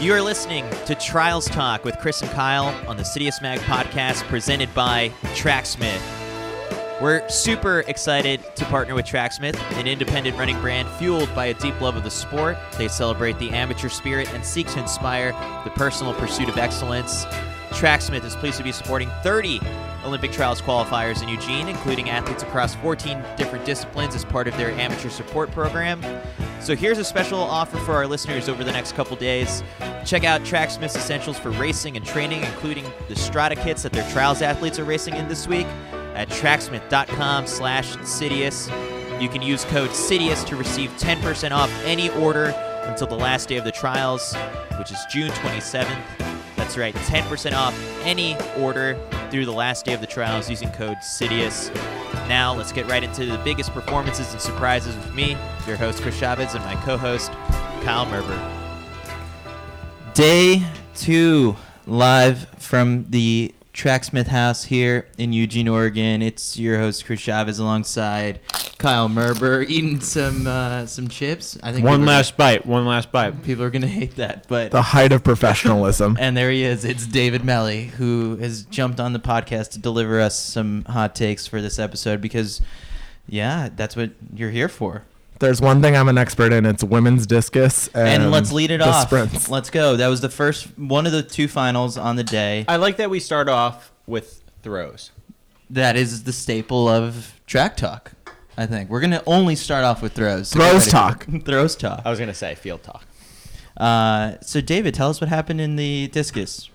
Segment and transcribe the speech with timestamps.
[0.00, 4.22] You are listening to Trials Talk with Chris and Kyle on the Citius Mag podcast
[4.28, 6.00] presented by Tracksmith.
[7.02, 11.80] We're super excited to partner with Tracksmith, an independent running brand fueled by a deep
[11.80, 12.56] love of the sport.
[12.76, 15.32] They celebrate the amateur spirit and seek to inspire
[15.64, 17.26] the personal pursuit of excellence.
[17.72, 19.60] Tracksmith is pleased to be supporting 30
[20.04, 24.70] Olympic trials qualifiers in Eugene, including athletes across 14 different disciplines as part of their
[24.70, 26.00] amateur support program.
[26.60, 29.62] So here's a special offer for our listeners over the next couple days.
[30.04, 34.42] Check out Tracksmith's essentials for racing and training, including the Strata kits that their trials
[34.42, 35.66] athletes are racing in this week
[36.14, 38.68] at tracksmith.com slash Citius.
[39.20, 43.56] You can use code Citius to receive 10% off any order until the last day
[43.56, 44.34] of the trials,
[44.78, 46.04] which is June 27th.
[46.56, 48.98] That's right, 10% off any order
[49.30, 51.70] through the last day of the trials using code Citius.
[52.28, 55.34] Now, let's get right into the biggest performances and surprises with me,
[55.66, 57.32] your host Chris Chavez, and my co-host
[57.82, 58.38] Kyle Merber.
[60.12, 60.62] Day
[60.94, 66.20] two, live from the Tracksmith House here in Eugene, Oregon.
[66.20, 68.40] It's your host Chris Chavez alongside
[68.78, 71.58] Kyle Merber eating some uh, some chips.
[71.62, 72.64] I think One people are last bite.
[72.64, 73.42] One last bite.
[73.42, 76.16] people are gonna hate that, but the height of professionalism.
[76.20, 76.84] and there he is.
[76.84, 81.46] It's David Melly who has jumped on the podcast to deliver us some hot takes
[81.46, 82.60] for this episode because,
[83.26, 85.02] yeah, that's what you're here for.
[85.40, 86.66] There's one thing I'm an expert in.
[86.66, 87.88] It's women's discus.
[87.88, 89.06] And, And, let's lead it the off.
[89.06, 89.48] Sprints.
[89.48, 89.96] Let's go.
[89.96, 92.64] That was the first one of the two finals on the day.
[92.66, 95.12] I like that we start off with throws.
[95.70, 98.12] That is the staple of track talk.
[98.58, 100.48] I think we're gonna only start off with throws.
[100.48, 101.44] So Throws get ready for talk.
[101.44, 102.02] throws talk.
[102.04, 103.06] I was gonna say field talk.
[103.76, 106.68] Uh, so David, tell us what happened in the discus.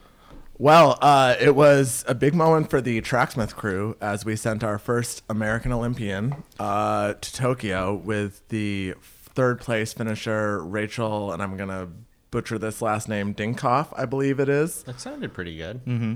[0.57, 4.77] Well, uh, it was a big moment for the Tracksmith crew as we sent our
[4.79, 11.89] first American Olympian uh, to Tokyo with the third place finisher Rachel, and I'm gonna
[12.31, 14.83] butcher this last name, Dincoff, I believe it is.
[14.83, 15.83] That sounded pretty good.
[15.85, 16.13] Mm-hmm.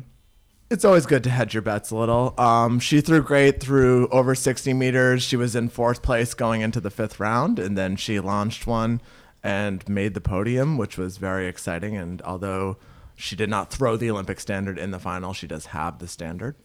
[0.69, 2.33] It's always good to hedge your bets a little.
[2.38, 5.23] Um, she threw great through over 60 meters.
[5.23, 9.00] She was in fourth place going into the fifth round, and then she launched one
[9.41, 11.95] and made the podium, which was very exciting.
[11.95, 12.75] And although
[13.16, 16.55] she did not throw the Olympic standard in the final, she does have the standard.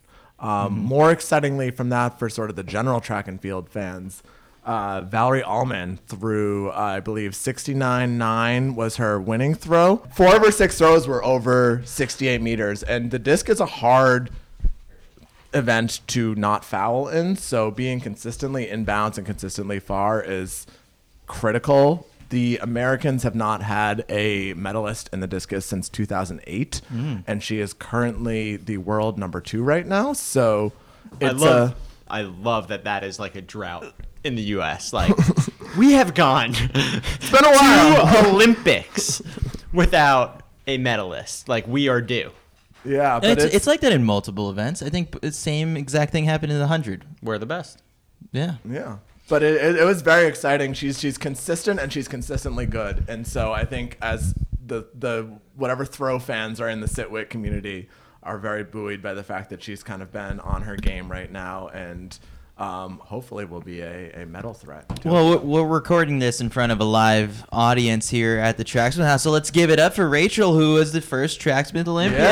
[0.41, 4.25] Um, More excitingly, from that, for sort of the general track and field fans,
[4.65, 9.97] uh, Valerie Allman threw, uh, I believe, 69.9 was her winning throw.
[10.15, 14.31] Four of her six throws were over 68 meters, and the disc is a hard
[15.55, 17.37] event to not foul in.
[17.37, 20.67] So being consistently in bounds and consistently far is
[21.27, 22.07] critical.
[22.31, 26.81] The Americans have not had a medalist in the discus since 2008,
[27.27, 30.15] and she is currently the world number two right now.
[30.15, 30.73] So
[31.21, 31.71] I it's love.
[31.73, 31.77] a
[32.11, 33.93] I love that that is like a drought
[34.25, 34.93] in the U.S.
[34.93, 35.13] Like
[35.79, 38.23] we have gone it's been a while.
[38.23, 39.23] two Olympics
[39.73, 41.49] without a medalist.
[41.49, 42.31] Like we are due.
[42.85, 44.83] yeah, but It's, it's, it's like that in multiple events.
[44.83, 47.05] I think the same exact thing happened in the hundred.
[47.23, 47.83] We're the best.
[48.33, 48.57] Yeah.
[48.69, 48.99] Yeah.
[49.29, 50.75] But it, it, it was very exciting.
[50.75, 53.05] She's she's consistent and she's consistently good.
[53.09, 54.35] And so I think as
[54.65, 57.89] the the whatever throw fans are in the Sitwit community
[58.23, 61.31] are very buoyed by the fact that she's kind of been on her game right
[61.31, 62.19] now and
[62.63, 64.85] um, hopefully will be a, a medal threat.
[65.05, 69.07] Well, we're- we're recording this in front of a live audience here at the Tracksmith
[69.07, 72.23] House, so let's give it up for Rachel, who was the first Tracksmith Olympian.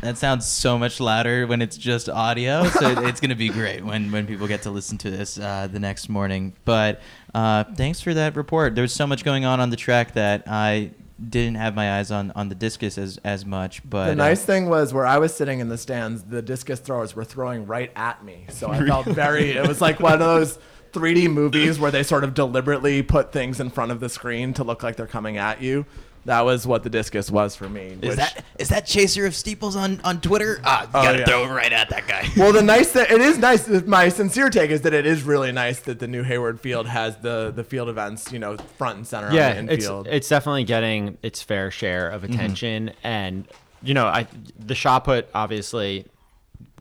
[0.00, 4.12] That sounds so much louder when it's just audio, so it's gonna be great when
[4.12, 6.52] when people get to listen to this uh, the next morning.
[6.66, 7.00] But
[7.34, 8.74] uh, thanks for that report.
[8.74, 10.90] There was so much going on on the track that I
[11.30, 13.82] didn't have my eyes on on the discus as as much.
[13.88, 16.80] But The uh, nice thing was where I was sitting in the stands, the discus
[16.80, 18.46] throwers were throwing right at me.
[18.50, 20.58] So I felt very, it was like one of those
[20.92, 24.64] 3D movies where they sort of deliberately put things in front of the screen to
[24.64, 25.86] look like they're coming at you.
[26.26, 27.98] That was what the discus was for me.
[28.00, 30.60] Is which- that is that chaser of steeples on on Twitter?
[30.64, 31.24] Ah, Oh, gotta yeah.
[31.26, 32.28] throw it right at that guy.
[32.36, 33.68] well, the nice thing, it is nice.
[33.86, 37.16] My sincere take is that it is really nice that the new Hayward Field has
[37.18, 40.08] the the field events, you know, front and center Yeah, on the it's infield.
[40.08, 43.46] it's definitely getting its fair share of attention, and
[43.82, 44.26] you know, I
[44.58, 46.06] the shot put obviously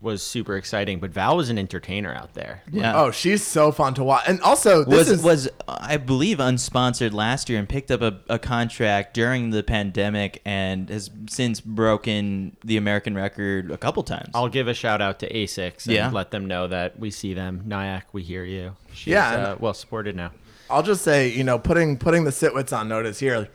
[0.03, 2.61] was super exciting, but Val was an entertainer out there.
[2.71, 2.99] Yeah.
[3.01, 4.25] oh, she's so fun to watch.
[4.27, 8.19] And also, this was is was I believe unsponsored last year and picked up a,
[8.29, 14.29] a contract during the pandemic and has since broken the American record a couple times.
[14.33, 16.11] I'll give a shout out to Asics and Yeah.
[16.11, 17.63] let them know that we see them.
[17.65, 18.75] Nyack, we hear you.
[18.93, 20.31] She's, Yeah, uh, well supported now.
[20.69, 23.49] I'll just say, you know, putting putting the sitwits on notice here.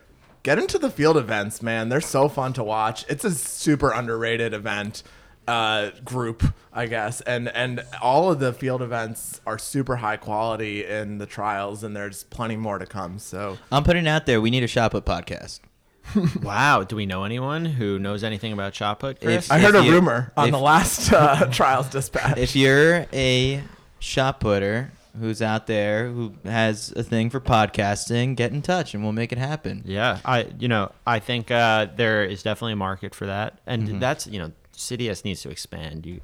[0.45, 1.89] Get into the field events, man.
[1.89, 3.05] They're so fun to watch.
[3.09, 5.03] It's a super underrated event.
[5.49, 10.85] Uh, group, I guess, and and all of the field events are super high quality
[10.85, 13.19] in the trials, and there's plenty more to come.
[13.19, 14.41] So I'm putting it out there.
[14.41, 15.61] We need a shot put podcast.
[16.43, 16.85] wow.
[16.85, 19.47] Do we know anyone who knows anything about shot put, Chris?
[19.47, 22.39] If- I heard a you- rumor on if- the last uh, trials dispatch.
[22.39, 23.63] If you're a
[23.99, 29.03] shot putter who's out there who has a thing for podcasting, get in touch and
[29.03, 29.83] we'll make it happen.
[29.85, 33.89] Yeah, I you know I think uh, there is definitely a market for that, and
[33.89, 33.99] Mm-hmm.
[33.99, 36.07] that's you know CDS needs to expand.
[36.07, 36.21] You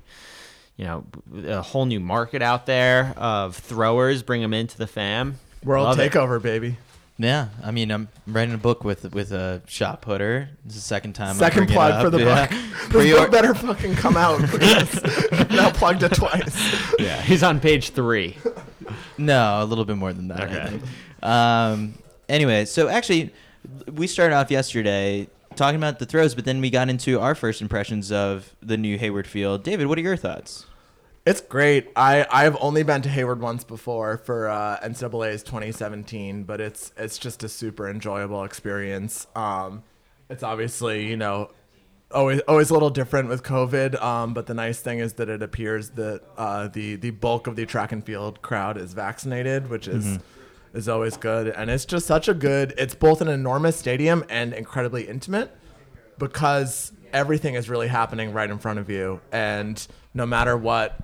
[0.77, 1.05] you know
[1.47, 5.39] a whole new market out there of throwers, bring them into the fam.
[5.62, 6.12] World Love it.
[6.12, 6.77] takeover, baby.
[7.17, 10.49] Yeah, I mean, I'm writing a book with with a shot putter.
[10.67, 11.37] It's the second time.
[11.37, 12.03] I Second bring it plug up.
[12.03, 12.47] for the Yeah.
[12.49, 12.59] book.
[12.85, 14.41] This Pre-or- book better fucking come out.
[15.50, 16.57] Now plugged it twice.
[16.99, 18.37] Yeah, he's on page three.
[19.17, 20.43] No, a little bit more than that.
[20.43, 20.81] Okay.
[21.23, 21.95] Um,
[22.29, 23.33] anyway, so actually,
[23.93, 27.62] we started off yesterday talking about the throws, but then we got into our first
[27.62, 29.62] impressions of the new Hayward Field.
[29.62, 30.67] David, what are your thoughts?
[31.27, 31.91] It's great.
[31.97, 37.17] I I've only been to Hayward once before for uh, NCAA's 2017, but it's it's
[37.17, 39.27] just a super enjoyable experience.
[39.35, 39.85] Um,
[40.29, 41.51] it's obviously you know
[42.11, 45.43] always always a little different with COVID, um, but the nice thing is that it
[45.43, 49.89] appears that uh, the the bulk of the track and field crowd is vaccinated, which
[49.89, 50.19] is.
[50.75, 52.75] Is always good, and it's just such a good.
[52.76, 55.56] It's both an enormous stadium and incredibly intimate
[56.19, 60.99] because everything is really happening right in front of you and no matter what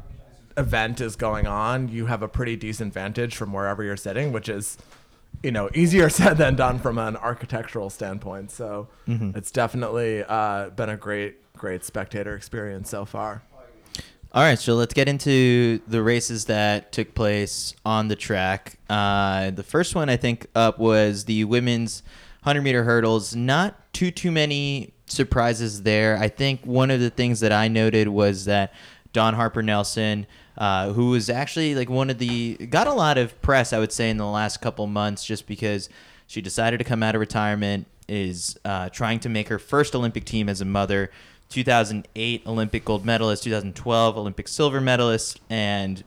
[0.56, 4.48] event is going on you have a pretty decent vantage from wherever you're sitting which
[4.48, 4.76] is
[5.42, 8.88] you know easier said than done from an architectural standpoint so
[9.36, 13.42] it's definitely uh, been a great great spectator experience so far
[14.32, 18.78] All right, so let's get into the races that took place on the track.
[18.88, 22.04] Uh, the first one I think up was the women's
[22.44, 23.34] 100 meter hurdles.
[23.34, 26.16] Not too too many surprises there.
[26.16, 28.72] I think one of the things that I noted was that
[29.12, 33.42] Dawn Harper Nelson, uh, who was actually like one of the got a lot of
[33.42, 35.88] press, I would say, in the last couple months, just because
[36.28, 40.24] she decided to come out of retirement, is uh, trying to make her first Olympic
[40.24, 41.10] team as a mother.
[41.50, 46.02] 2008 Olympic gold medalist, 2012 Olympic silver medalist, and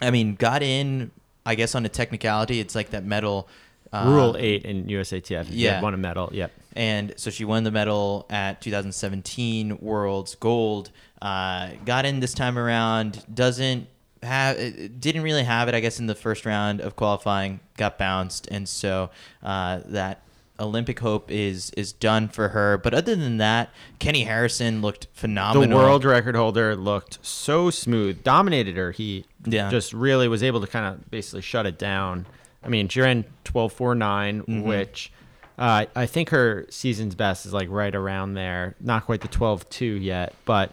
[0.00, 1.10] I mean, got in,
[1.44, 2.60] I guess, on a technicality.
[2.60, 3.48] It's like that medal.
[3.92, 5.46] Uh, Rule eight in USATF.
[5.50, 5.80] Yeah.
[5.80, 6.28] won a medal.
[6.32, 6.52] Yep.
[6.76, 10.90] And so she won the medal at 2017 Worlds Gold.
[11.20, 13.24] Uh, got in this time around.
[13.32, 13.88] Doesn't
[14.22, 14.58] have.
[14.58, 15.74] it Didn't really have it.
[15.74, 19.10] I guess in the first round of qualifying, got bounced, and so
[19.42, 20.22] uh, that
[20.60, 22.78] Olympic hope is is done for her.
[22.78, 23.70] But other than that,
[24.00, 25.68] Keni Harrison looked phenomenal.
[25.68, 28.90] The world record holder looked so smooth, dominated her.
[28.92, 29.70] He Yeah.
[29.70, 32.26] just really was able to kind of basically shut it down.
[32.64, 34.62] I mean, she ran 12.49, Mm-hmm.
[34.62, 35.12] which
[35.58, 38.74] uh, I think her season's best is like right around there.
[38.80, 40.70] Not quite the 12.2 yet, but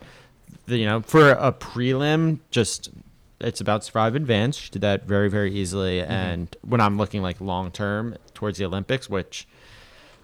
[0.67, 2.89] the, you know, for a prelim, just
[3.41, 4.55] it's about survive advance.
[4.57, 5.99] She did that very, very easily.
[5.99, 6.11] Mm-hmm.
[6.11, 9.47] And when I'm looking like long term towards the Olympics, which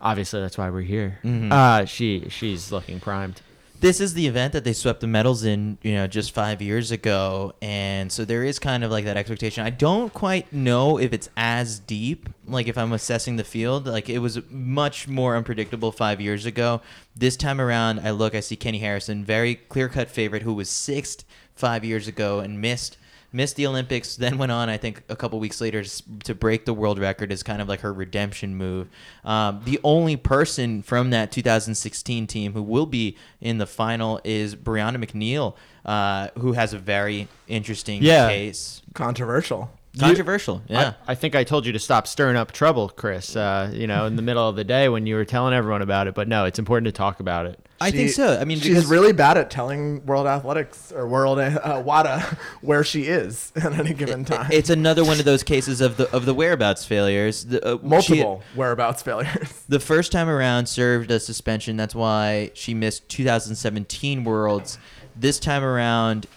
[0.01, 1.51] obviously that's why we're here, Mm-hmm.
[1.51, 3.41] uh, she she's looking primed.
[3.79, 6.91] this is the event that they swept the medals in, you know, just five years
[6.91, 9.65] ago, and so there is kind of like that expectation.
[9.65, 12.29] I don't quite know if it's as deep.
[12.45, 16.81] Like if I'm assessing the field, like it was much more unpredictable five years ago.
[17.15, 20.69] This time around, I look, I see Keni Harrison, very clear cut favorite, who was
[20.69, 21.23] sixth
[21.55, 22.97] five years ago and missed
[23.33, 25.83] missed the Olympics, then went on, I think, a couple weeks later
[26.23, 28.89] to, break the world record as kind of like her redemption move.
[29.23, 34.55] Um, the only person from that 2016 team who will be in the final is
[34.55, 38.27] Brianna McNeal, uh, who has a very interesting Yeah.
[38.29, 38.81] case.
[38.93, 40.93] controversial Controversial, yeah.
[41.05, 43.35] I, I think I told you to stop stirring up trouble, Chris.
[43.35, 46.07] Uh, you know, in the middle of the day when you were telling everyone about
[46.07, 46.15] it.
[46.15, 47.59] But no, it's important to talk about it.
[47.81, 48.39] I think so.
[48.39, 52.19] I mean, she's because- really bad at telling World Athletics or World uh, WADA
[52.61, 54.49] where she is at any given time.
[54.53, 57.45] It's another one of those cases of the of the whereabouts failures.
[57.45, 59.63] The, uh, she- multiple whereabouts failures.
[59.69, 61.75] the first time around served a suspension.
[61.75, 64.77] That's why she missed 2017 Worlds.
[65.15, 66.27] This time around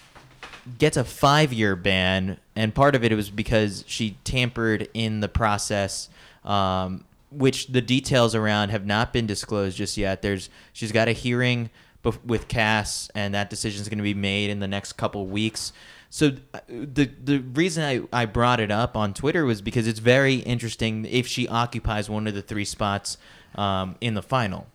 [0.79, 5.29] gets a five year ban, and part of it was because she tampered in the
[5.29, 6.09] process.
[6.45, 10.23] Um, which the details around have not been disclosed just yet.
[10.23, 11.71] There's she's got a hearing
[12.05, 15.27] bef- with CAS, and that decision is going to be made in the next couple
[15.27, 15.73] weeks.
[16.11, 19.99] So uh, the the reason I, I brought it up on Twitter was because it's
[19.99, 23.19] very interesting if she occupies one of the three spots
[23.57, 24.69] um, in the final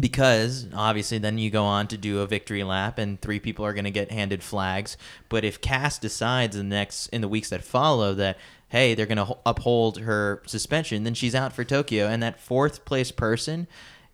[0.00, 3.72] because obviously then you go on to do a victory lap and three people are
[3.72, 4.96] going to get handed flags.
[5.28, 8.38] But if CAS decides in the next in the weeks that follow that
[8.68, 12.06] hey they're going to uphold her suspension then she's out for tokyo.
[12.06, 13.66] And that fourth place person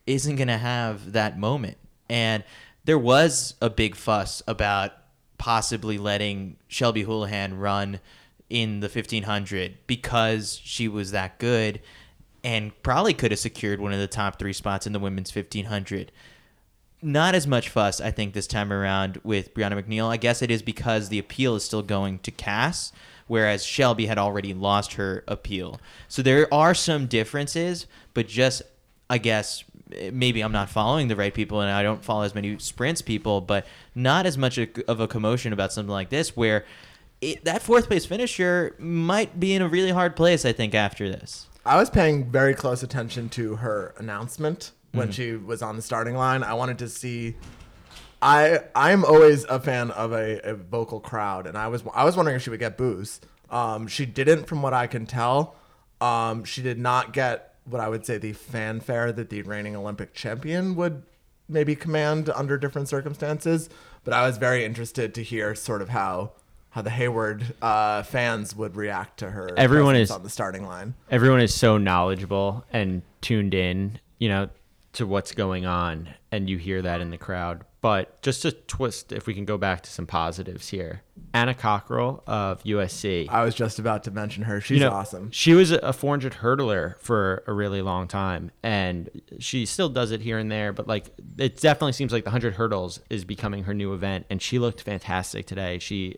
[0.07, 1.77] isn't going to have that moment.
[2.09, 2.45] And
[2.85, 4.93] there was a big fuss about
[5.39, 8.01] possibly letting Shelby Houlihan run
[8.51, 11.81] in the 1500 because she was that good
[12.45, 16.13] and probably could have secured one of the top three spots in the women's 1500
[17.05, 20.09] not as much fuss, I think, this time around with Brianna McNeal.
[20.09, 22.93] I guess it is because the appeal is still going to CAS,
[23.27, 25.79] whereas Shelby had already lost her appeal.
[26.09, 28.63] So there are some differences, but just,
[29.11, 29.65] I guess,
[30.13, 33.43] maybe I'm not following the right people and I don't follow as many sprints people,
[33.43, 36.65] but not as much of a commotion about something like this where
[37.21, 41.11] it, that fourth place finisher might be in a really hard place, I think, after
[41.11, 41.49] this.
[41.67, 46.15] I was paying very close attention to her announcement when she was on the starting
[46.15, 46.43] line.
[46.43, 47.37] I wanted to see.
[48.21, 52.17] I I'm always a fan of a, a vocal crowd, and I was I was
[52.17, 53.21] wondering if she would get boos.
[53.51, 55.57] Um, she didn't, from what I can tell.
[56.01, 60.13] Um, she did not get what I would say the fanfare that the reigning Olympic
[60.13, 61.03] champion would
[61.49, 63.71] maybe command under different circumstances.
[64.03, 66.33] But I was very interested to hear sort of how
[66.75, 69.49] how the Hayward uh, fans would react to her.
[69.57, 70.95] Everyone is- on the starting line.
[71.09, 74.49] everyone is so knowledgeable and tuned in, you know,
[74.95, 77.65] to what's going on, and you hear that in the crowd.
[77.81, 81.03] But just to twist, if we can go back to some positives here,
[81.33, 83.29] Anna Cockrell of USC.
[83.29, 84.61] I was just about to mention her.
[84.61, 85.31] She's you know, awesome.
[85.31, 90.23] She was a 400 hurdler for a really long time, and she still does it
[90.23, 90.73] here and there.
[90.73, 91.07] But like,
[91.39, 94.81] it definitely seems like the 100 hurdles is becoming her new event, and she looked
[94.81, 95.79] fantastic today.
[95.79, 96.17] She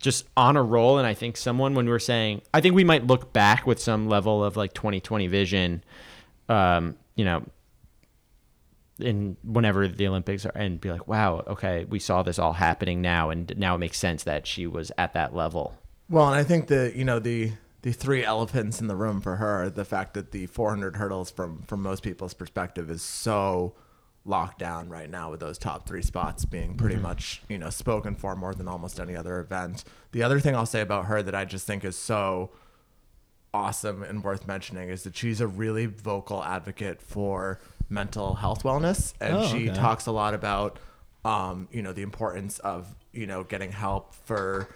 [0.00, 2.84] just on a roll, and I think someone when we were saying, I think we
[2.84, 5.84] might look back with some level of like 2020 vision,
[6.48, 7.44] um, you know.
[8.98, 13.00] In whenever the Olympics are, and be like, wow, okay, we saw this all happening
[13.00, 15.74] now, and now it makes sense that she was at that level.
[16.10, 19.36] Well, and I think the you know the the three elephants in the room for
[19.36, 23.74] her, the fact that the 400 hurdles from from most people's perspective is so
[24.24, 28.14] locked down right now with those top three spots being pretty much you know spoken
[28.14, 29.82] for more than almost any other event.
[30.12, 32.50] The other thing I'll say about her that I just think is so
[33.52, 39.14] awesome and worth mentioning is that she's a really vocal advocate for mental health wellness
[39.20, 39.76] and Oh, she okay.
[39.78, 40.78] talks a lot about
[41.24, 44.68] um, you know the importance of you know getting help for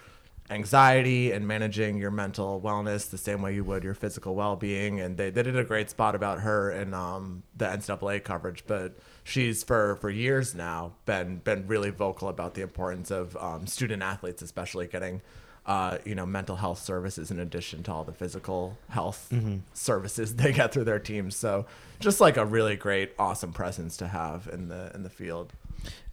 [0.49, 5.17] anxiety and managing your mental wellness the same way you would your physical well-being and
[5.17, 9.63] they, they did a great spot about her in um, the NCAA coverage but she's
[9.63, 14.43] for for years now been been really vocal about the importance of um, student athletes
[14.43, 15.21] especially getting
[15.65, 19.33] uh, you know mental health services in addition to all the physical health
[19.73, 21.35] services they get through their teams.
[21.35, 21.65] So
[21.99, 25.53] just like a really great awesome presence to have in the in the field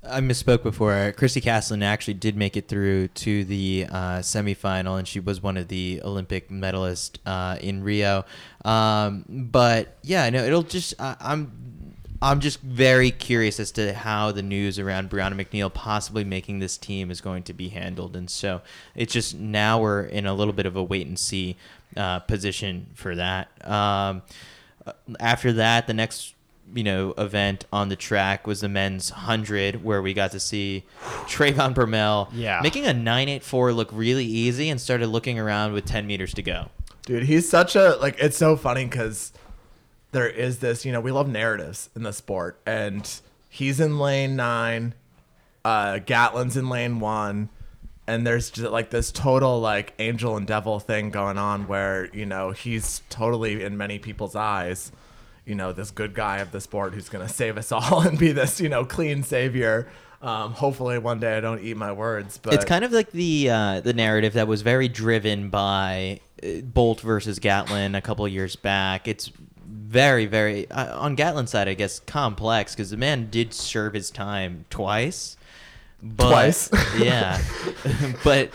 [0.05, 0.93] I misspoke before.
[1.17, 5.57] Kristi Castlin actually did make it through to the uh, semifinal, and she was one
[5.57, 8.25] of the Olympic medalists uh, in Rio.
[8.64, 10.95] Um, but yeah, no, it'll just.
[11.00, 11.52] I I'm.
[12.21, 16.79] I'm just very curious as to how the news around Brianna McNeal possibly making this
[16.79, 18.62] team is going to be handled, and so
[18.95, 21.57] it's just now we're in a little bit of a wait and see
[21.97, 23.49] uh, position for that.
[23.69, 24.23] Um,
[25.19, 26.35] after that, the next
[26.75, 30.85] you know event on the track was the men's hundred, where we got to see
[31.26, 32.61] Trayvon Bromell Yeah.
[32.62, 36.33] making a nine eight four look really easy, and started looking around with ten meters
[36.35, 36.69] to go.
[37.04, 38.16] Dude, he's such a like.
[38.19, 39.33] It's so funny because
[40.12, 40.85] there is this.
[40.85, 43.09] You know, we love narratives in the sport, and
[43.50, 44.95] he's in lane nine,
[45.64, 47.49] uh, Gatlin's in lane one,
[48.07, 52.25] and there's just like this total like angel and devil thing going on where you
[52.25, 54.92] know he's totally in many people's eyes,
[55.44, 58.32] you know, this good guy of the sport who's gonna save us all and be
[58.32, 59.88] this you know clean savior.
[60.20, 63.50] Um, hopefully one day I don't eat my words, but it's kind of like the
[63.50, 68.32] uh, the narrative that was very driven by uh, Bolt versus Gatlin a couple of
[68.32, 69.08] years back.
[69.08, 69.32] It's
[69.66, 74.11] very very uh, on Gatlin's side, I guess, complex because the man did serve his
[74.11, 75.37] time twice.
[76.04, 76.68] But, Twice?
[76.99, 77.40] yeah,
[78.25, 78.50] but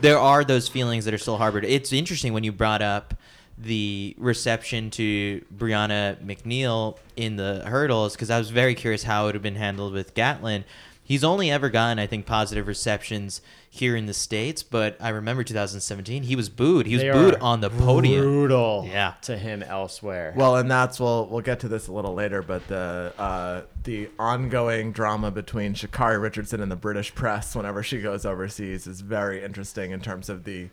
[0.00, 1.64] there are those feelings that are still harbored.
[1.64, 3.14] It's interesting when you brought up
[3.56, 9.26] the reception to Brianna McNeal in the hurdles because I was very curious how it
[9.26, 10.64] would have been handled with Gatlin.
[11.06, 15.44] He's only ever gotten, I think, positive receptions here in the states, but I remember
[15.44, 16.86] 2017 he was booed.
[16.86, 18.22] He was They booed on the podium.
[18.22, 18.88] Brutal.
[18.90, 19.12] Yeah.
[19.22, 20.32] To him elsewhere.
[20.34, 24.08] Well, and that's we'll we'll get to this a little later, but the uh, the
[24.18, 29.44] ongoing drama between Sha'Carri Richardson and the British press whenever she goes overseas is very
[29.44, 30.68] interesting in terms of the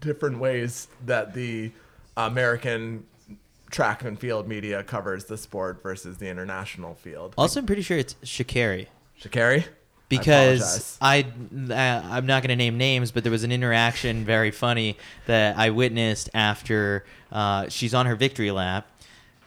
[0.00, 1.70] different ways that the
[2.16, 3.06] American
[3.70, 7.34] track and field media covers the sport versus the international field.
[7.38, 8.86] Also, I'm pretty sure it's Shakari.
[9.20, 9.64] Shakari,
[10.08, 14.50] because I, uh, I'm not going to name names, but there was an interaction very
[14.50, 18.86] funny that I witnessed after uh, she's on her victory lap.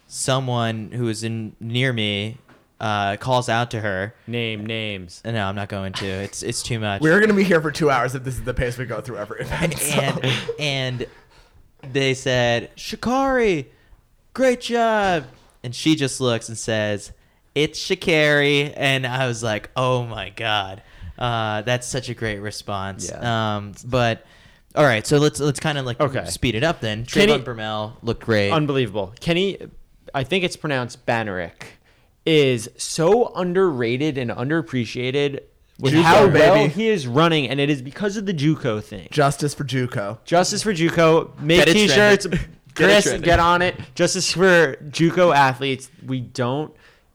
[0.08, 2.38] Someone who was in near me
[2.80, 4.14] uh, calls out to her.
[4.28, 5.22] Name names.
[5.26, 6.06] No, I'm not going to.
[6.06, 7.02] It's it's too much.
[7.02, 9.18] We're gonna be here for two hours if this is the pace we go through
[9.18, 9.78] every event.
[9.80, 10.00] so.
[10.00, 10.26] and
[10.60, 11.08] and
[11.94, 13.70] they said, "Shikari,
[14.34, 15.26] great job,"
[15.64, 17.12] and she just looks and says,
[17.54, 20.82] "It's Shikari," and I was like, "Oh my god,
[21.18, 23.56] uh, that's such a great response." Yeah.
[23.58, 24.26] Um, but
[24.76, 26.26] all right, so let's let's kind of like Okay.
[26.26, 27.06] speed it up then.
[27.06, 28.52] Can Trayvon he- Bromell looked great.
[28.52, 29.14] Unbelievable.
[29.22, 29.58] Kenny,
[30.14, 31.64] I think it's pronounced Bednarek,
[32.26, 35.42] is so underrated and underappreciated
[35.80, 36.74] with JUCO, how well baby.
[36.74, 39.08] he is running, and it is because of the JUCO thing.
[39.12, 40.24] Justice for JUCO.
[40.24, 41.40] Justice for JUCO.
[41.40, 42.26] Make Get t-shirts.
[42.26, 42.50] trending.
[42.76, 43.76] Get Chris, get on it.
[43.96, 45.90] Justice for JUCO athletes.
[46.06, 46.74] We don't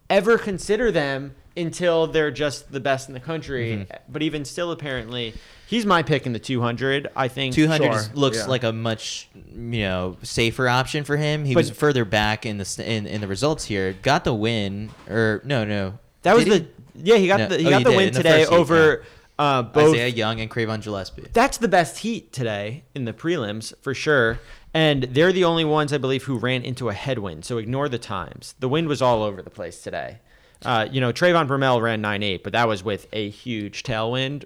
[0.08, 3.72] ever consider them until they're just the best in the country.
[3.76, 4.12] Mm-hmm.
[4.12, 5.34] But even still, apparently,
[5.70, 7.08] he's my pick in the 200.
[7.16, 8.46] I think 200 Sure, just looks yeah.
[8.46, 11.44] like a much you know safer option for him.
[11.46, 13.94] He But- was further back in the in, in the results here.
[14.02, 16.58] Got the win or no no that was Did he?
[16.58, 16.66] the
[17.10, 17.46] yeah he got No.
[17.48, 19.04] the he Oh, got he the did, win the today first heat, over
[19.38, 21.26] uh, both Isaiah Young and Cravon Gillespie.
[21.32, 24.38] that's the best heat today in the prelims for sure.
[24.74, 27.44] And they're the only ones I believe who ran into a headwind.
[27.44, 28.54] So ignore the times.
[28.60, 30.18] The wind was all over the place today.
[30.64, 34.44] Uh, you know, Trayvon Bromell ran 9.8, but that was with a huge tailwind.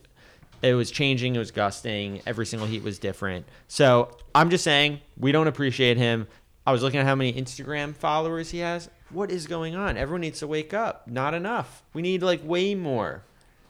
[0.65, 2.23] It was changing, it was gusting.
[2.27, 3.45] Every single heat was different.
[3.69, 6.27] So I'm just saying, we don't appreciate him.
[6.67, 8.89] I was looking at how many Instagram followers he has.
[9.11, 9.99] What is going on?
[9.99, 11.07] Everyone needs to wake up.
[11.07, 11.83] Not enough.
[11.93, 13.23] We need like way more.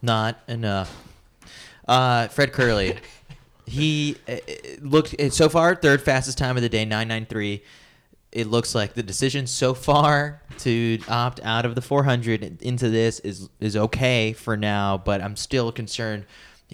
[0.02, 0.96] Not enough.
[1.88, 2.98] Uh, Fred Kerley,
[3.66, 4.38] he uh, uh,
[4.80, 7.62] looked uh, so far third fastest time of the day, nine nine three.
[8.30, 13.18] It looks like the decision so far to opt out of the 400 into this
[13.20, 16.26] is is okay for now, but I'm still concerned.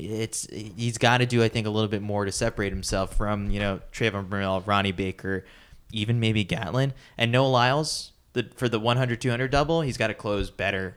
[0.07, 3.50] It's he's got to do I think a little bit more to separate himself from
[3.50, 5.45] you know Trayvon Burrell, Ronnie Baker,
[5.92, 8.12] even maybe Gatlin and Noah Lyles.
[8.33, 10.97] The, for the 100 200 double, he's got to close better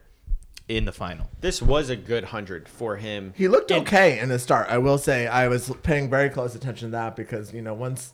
[0.70, 1.30] in the final.
[1.42, 3.34] This was a good 100 for him.
[3.36, 4.68] He looked And- okay in the start.
[4.70, 8.14] I will say I was paying very close attention to that because you know once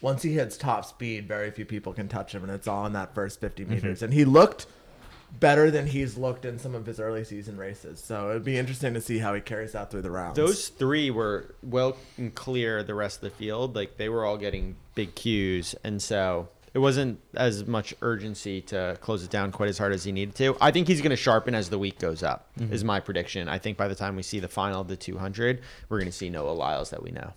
[0.00, 2.92] once he hits top speed, very few people can touch him, and it's all in
[2.94, 3.74] that first 50 Mm-hmm.
[3.74, 4.02] meters.
[4.02, 4.66] And he looked
[5.38, 8.02] better than he's looked in some of his early season races.
[8.02, 10.36] So it'd be interesting to see how he carries that through the rounds.
[10.36, 13.76] Those three were well and clear the rest of the field.
[13.76, 18.96] Like they were all getting big cues, and so it wasn't as much urgency to
[19.00, 20.56] close it down quite as hard as he needed to.
[20.60, 22.48] I think he's going to sharpen as the week goes up.
[22.58, 22.72] Mm-hmm.
[22.72, 23.48] Is my prediction.
[23.48, 26.16] I think by the time we see the final of the 200, we're going to
[26.16, 27.32] see Noah Lyles that we know.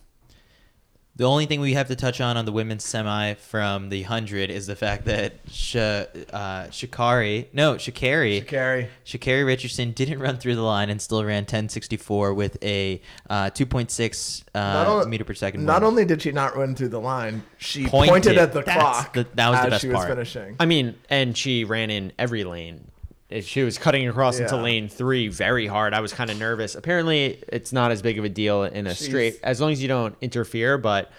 [1.16, 4.50] The only thing we have to touch on on the women's semi from the 100
[4.50, 8.90] is the fact that Sh- uh, Shikari, no, Shikari, carry.
[9.06, 13.00] Sha'Carri Richardson didn't run through the line and still ran 1064 with a
[13.30, 15.66] uh, 2.6 Not uh, only- meter per second.
[15.66, 15.86] Not wind.
[15.86, 18.10] only did she not run through the line, she Pointed.
[18.12, 20.08] pointed, at the That's clock the- that was the as best she was part.
[20.10, 20.56] finishing.
[20.60, 22.90] I mean, and she ran in every lane.
[23.34, 25.94] If She was cutting across into lane three very hard.
[25.94, 26.76] I was kind of nervous.
[26.76, 29.82] Apparently, it's not as big of a deal in a She's- straight, as long as
[29.82, 30.78] you don't interfere.
[30.78, 31.12] But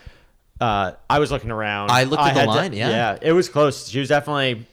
[0.60, 1.90] uh, I was looking around.
[1.90, 2.88] I looked at the had to- line, yeah.
[2.90, 3.88] yeah, it was close.
[3.88, 4.64] She was definitely.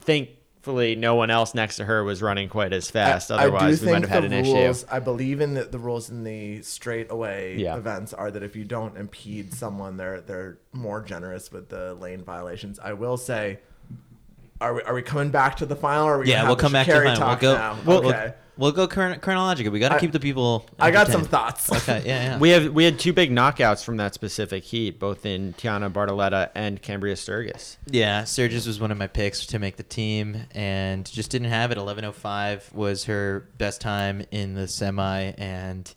[0.00, 3.30] Thankfully, no one else next to her was running quite as fast.
[3.30, 4.86] I- Otherwise, I we do might have had an rules, issue.
[4.90, 7.76] I believe in the, the rules in the straightaway Yeah.
[7.76, 12.22] events are that if you don't impede someone, they're they're more generous with the lane
[12.24, 12.78] violations.
[12.80, 13.60] I will say,
[14.62, 16.06] are we are we coming back to the final?
[16.06, 17.28] Or are we Yeah, we'll come back to the final.
[17.28, 17.54] We'll go.
[17.54, 17.78] now?
[17.84, 19.70] We'll, okay, we'll, we'll go chron- chronologically.
[19.70, 20.66] We got to keep the people.
[20.78, 21.70] I got some thoughts.
[21.70, 22.38] Okay, yeah, yeah.
[22.40, 26.50] We have we had two big knockouts from that specific heat, both in Tianna Bartoletta
[26.54, 27.78] and Cambria Sturgis.
[27.86, 31.70] Yeah, Sturgis was one of my picks to make the team, and just didn't have
[31.72, 31.78] it.
[31.78, 35.92] Eleven oh five was her best time in the semi, and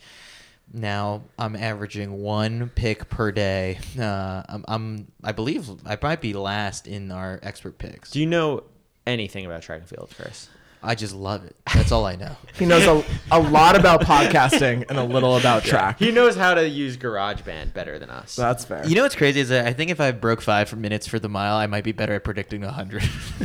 [0.73, 3.79] now I'm averaging one pick per day.
[3.99, 8.11] Uh, I'm, I'm, I believe, I might be last in our expert picks.
[8.11, 8.63] Do you know
[9.07, 10.49] anything about track and field, Chris?
[10.85, 11.55] I just love it.
[11.73, 12.35] That's all I know.
[12.59, 15.97] he knows a, a lot about podcasting and a little about track.
[15.97, 18.35] He knows how to use GarageBand better than us.
[18.35, 18.85] That's fair.
[18.85, 21.17] You know what's crazy is that I think if I broke five for minutes for
[21.17, 23.03] the mile, I might be better at predicting a hundred.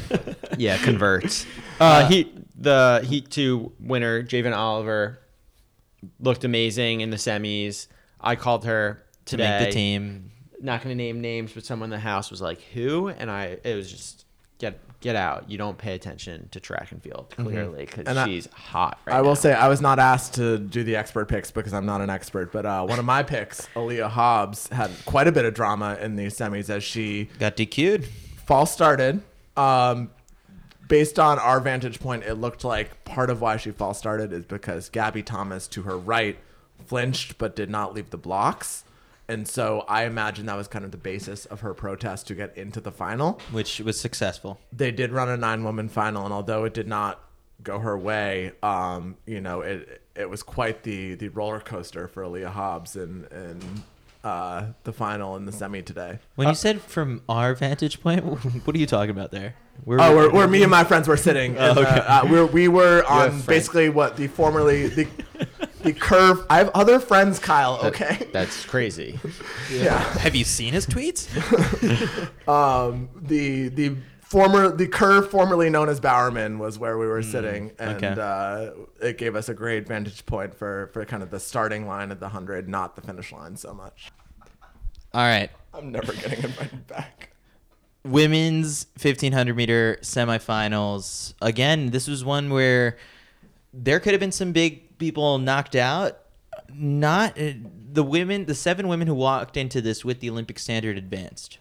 [0.59, 1.47] yeah, converts.
[1.81, 5.19] Uh, heat the Heat Two winner, Javianne Oliver,
[6.21, 7.87] looked amazing in the semis.
[8.21, 10.31] I called her to make the team.
[10.61, 13.59] Not going to name names, but someone in the house was like, "Who?" And I,
[13.65, 14.27] it was just
[14.59, 15.51] get get out.
[15.51, 18.99] You don't pay attention to track and field clearly because I- she's hot.
[19.07, 19.35] Right I will now.
[19.35, 22.53] say I was not asked to do the expert picks because I'm not an expert,
[22.53, 26.17] but uh, one of my picks, Aleia Hobbs, had quite a bit of drama in
[26.17, 28.05] the semis as she Got DQ'd.
[28.47, 29.23] false started.
[29.57, 30.11] Um,
[30.91, 34.45] based on our vantage point, it looked like part of why she false started is
[34.45, 36.37] because Gabby Thomas to her right
[36.85, 38.85] flinched but did not leave the blocks.
[39.29, 42.57] And so I imagine that was kind of the basis of her protest to get
[42.57, 43.41] into the final.
[43.53, 44.59] which was successful.
[44.73, 47.21] They did run a nine woman final, and although it did not
[47.63, 52.27] go her way, um, you know, it it was quite the the roller coaster for
[52.27, 53.61] Leah Hobbs in in
[54.25, 56.19] uh, the final and the semi today.
[56.35, 58.25] When you said from our vantage point,
[58.65, 59.55] what are you talking about there?
[59.85, 61.57] Where Oh, where, where me and my friends were sitting.
[61.59, 62.01] Oh, in the- okay.
[62.01, 63.47] uh, we're, we were on friends.
[63.47, 65.09] basically what the formerly the
[65.83, 66.45] the curve.
[66.51, 67.79] I have other friends, Kyle.
[67.83, 68.29] Okay.
[68.33, 69.19] That's crazy.
[69.73, 69.99] yeah.
[70.19, 71.29] have you seen his tweets?
[72.49, 77.73] Um, the the former the curve formerly known as Bowerman was where we were sitting,
[77.79, 78.21] and okay.
[78.21, 78.71] uh,
[79.07, 82.21] it gave us a great vantage point for for kind of the starting line of
[82.21, 84.11] the hundred, not the finish line so much.
[85.13, 85.51] All right.
[85.75, 87.30] I'm never getting invited back.
[88.05, 91.35] Women's 1500 meter semifinals.
[91.41, 92.97] Again, this was one where
[93.73, 96.19] there could have been some big people knocked out.
[96.73, 97.53] Not uh,
[97.93, 101.59] the women, the seven women who walked into this with the Olympic standard advanced,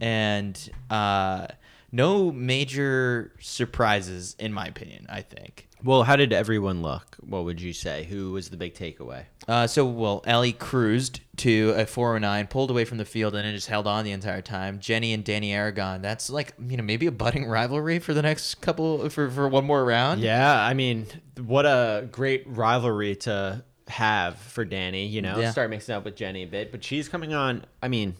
[0.00, 1.48] and uh,
[1.90, 5.06] no major surprises in my opinion.
[5.08, 5.68] I think.
[5.82, 7.16] Well, how did everyone look?
[7.20, 8.04] What would you say?
[8.04, 9.24] Who was the big takeaway?
[9.46, 13.54] Uh, so, well, Ellie cruised to a 409, pulled away from the field, and then
[13.54, 14.78] just held on the entire time.
[14.80, 18.56] Jenny and Dani Aragon, that's like, you know, maybe a budding rivalry for the next
[18.62, 20.20] couple, for, for one more round.
[20.20, 21.06] Yeah, I mean,
[21.38, 25.50] what a great rivalry to have for Dani, you know, Yeah.
[25.50, 26.70] start mixing up with Jenny a bit.
[26.72, 28.14] But she's coming on, I mean,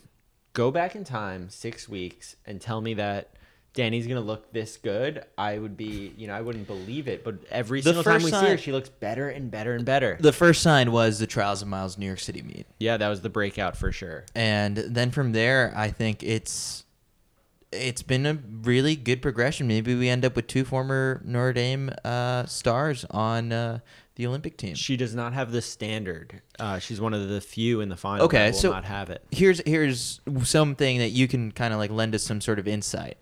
[0.53, 3.31] go back in time six weeks and tell me that
[3.75, 5.25] Dani's to look this good.
[5.37, 7.25] I would be, you know, I wouldn't believe it.
[7.25, 9.85] But every The single time first we see her, she looks better and better and
[9.85, 10.17] better.
[10.21, 12.67] The first sign was the Trials of Miles New York City meet.
[12.79, 14.25] yeah, that was the breakout for sure.
[14.35, 16.85] And then from there, I think it's
[17.73, 19.67] it's been a really good progression.
[19.67, 23.81] Maybe we end up with two former Notre Dame uh, stars on uh,
[24.15, 24.77] the Olympic team.
[24.77, 26.41] She does not have the standard.
[26.61, 29.11] Uh, she's one of the few in the final Okay, that will so- not have
[29.11, 29.25] it.
[29.33, 33.19] here's here's something that you can kind of like lend us some sort of insight.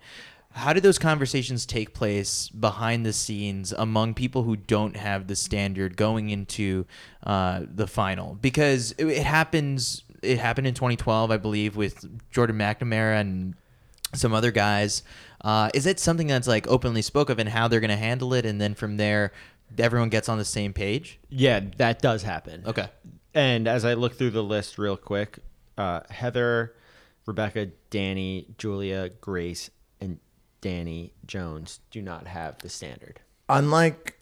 [0.53, 5.35] How do those conversations take place behind the scenes among people who don't have the
[5.35, 6.85] standard going into
[7.23, 8.35] uh, the final?
[8.35, 10.03] Because it, it happens.
[10.21, 13.55] It happened in 2012, I believe, with Jordan McNamara and
[14.13, 15.03] some other guys.
[15.41, 18.33] Uh, is it something that's like openly spoke of and how they're going to handle
[18.33, 19.31] it, and then from there,
[19.77, 21.19] everyone gets on the same page?
[21.29, 22.63] Yeah, that does happen.
[22.65, 22.87] Okay.
[23.33, 25.39] And as I look through the list real quick,
[25.77, 26.75] uh, Heather,
[27.25, 29.69] Rebecca, Dani, Julia, Grace,
[30.63, 33.19] Dani Jones do not have the standard.
[33.49, 34.17] Unlike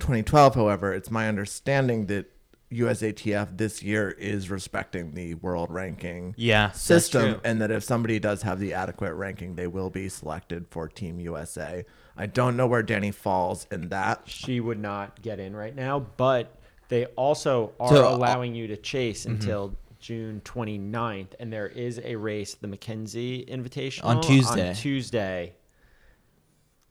[0.00, 2.26] 2012, however, it's my understanding that
[2.72, 8.42] USATF this year is respecting the world ranking Yeah, system, and that if somebody does
[8.42, 11.84] have the adequate ranking, they will be selected for Team USA.
[12.16, 14.22] I don't know where Dani falls in that.
[14.24, 16.56] She would not get in right now, but
[16.88, 22.00] they also are So, uh, allowing you to chase until June 29th, and there is
[22.04, 24.70] a race, the McKenzie Invitational, On Tuesday.
[24.70, 25.54] On Tuesday.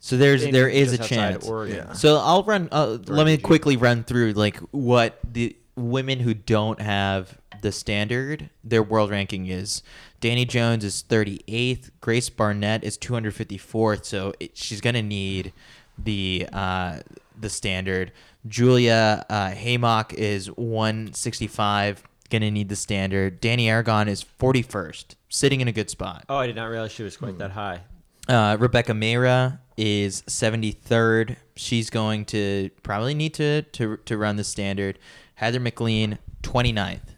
[0.04, 1.48] So there's there is a chance.
[1.48, 1.94] Yeah.
[1.94, 2.68] So I'll run.
[2.74, 8.50] Uh, let me quickly run through like what the women who don't have the standard
[8.66, 9.82] their world ranking is.
[10.20, 11.92] Dani Jones is 38th.
[12.02, 14.04] Grace Barnett is 254th.
[14.04, 15.54] So it, she's gonna need
[15.98, 17.00] the uh,
[17.40, 18.12] the standard.
[18.46, 22.04] Julia uh, Heymach is 165.
[22.30, 23.42] Gonna need the standard.
[23.42, 26.26] Dani Aragon is 41st, sitting in a good spot.
[26.28, 27.84] Oh, I did not realize she was quite that high.
[28.28, 31.36] Uh, Rebecca Mehra is 73rd.
[31.56, 35.00] She's going to probably need to, to, to run the standard.
[35.36, 37.16] Heather McLean, 29th.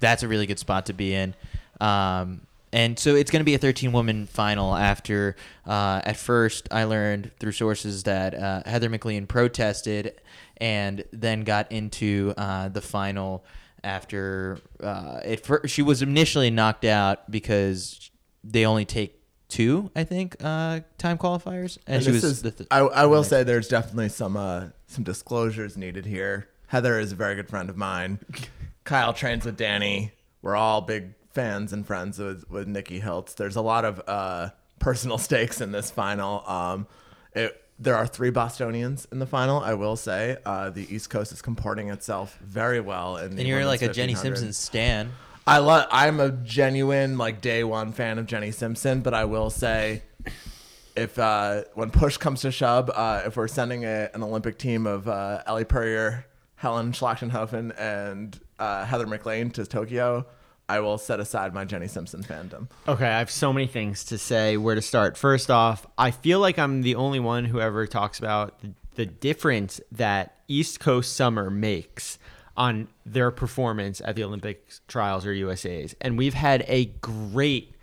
[0.00, 1.34] That's a really good spot to be in.
[1.80, 6.68] Um, and so it's going to be a 13 woman final after, uh, at first,
[6.70, 10.20] I learned through sources that uh, Heather McLean protested
[10.56, 13.44] and then got into uh, the final
[13.84, 18.10] after uh, it she was initially knocked out because
[18.42, 22.42] they only take two, I think, uh, time qualifiers, and, And she this was is,
[22.42, 26.48] the th- I, I will say there's definitely some uh, some disclosures needed here.
[26.68, 28.18] Heather is a very good friend of mine.
[28.84, 30.10] Kyle trains with Dani.
[30.42, 33.34] We're all big fans and friends with, with Nikki Hiltz.
[33.34, 36.46] There's a lot of uh, personal stakes in this final.
[36.48, 36.86] Um,
[37.34, 39.60] it, there are three Bostonians in the final.
[39.60, 43.16] I will say uh, the East Coast is comporting itself very well.
[43.16, 45.10] In the and you're like a Jenny Simpson stan.
[45.46, 45.86] I love.
[45.90, 50.02] I'm a genuine like day one fan of Jenny Simpson, but I will say,
[50.96, 54.86] if uh, when push comes to shove, uh, if we're sending a, an Olympic team
[54.86, 56.26] of uh, Ellie Purrier,
[56.56, 60.24] Helen Schlachtenhaufen, and uh, Heather McLean to Tokyo,
[60.66, 62.68] I will set aside my Jenny Simpson fandom.
[62.88, 64.56] Okay, I have so many things to say.
[64.56, 65.18] Where to start?
[65.18, 69.04] First off, I feel like I'm the only one who ever talks about the, the
[69.04, 72.18] difference that East Coast summer makes
[72.56, 75.94] on their performance at the Olympic trials or USA's.
[76.00, 77.74] And we've had a great,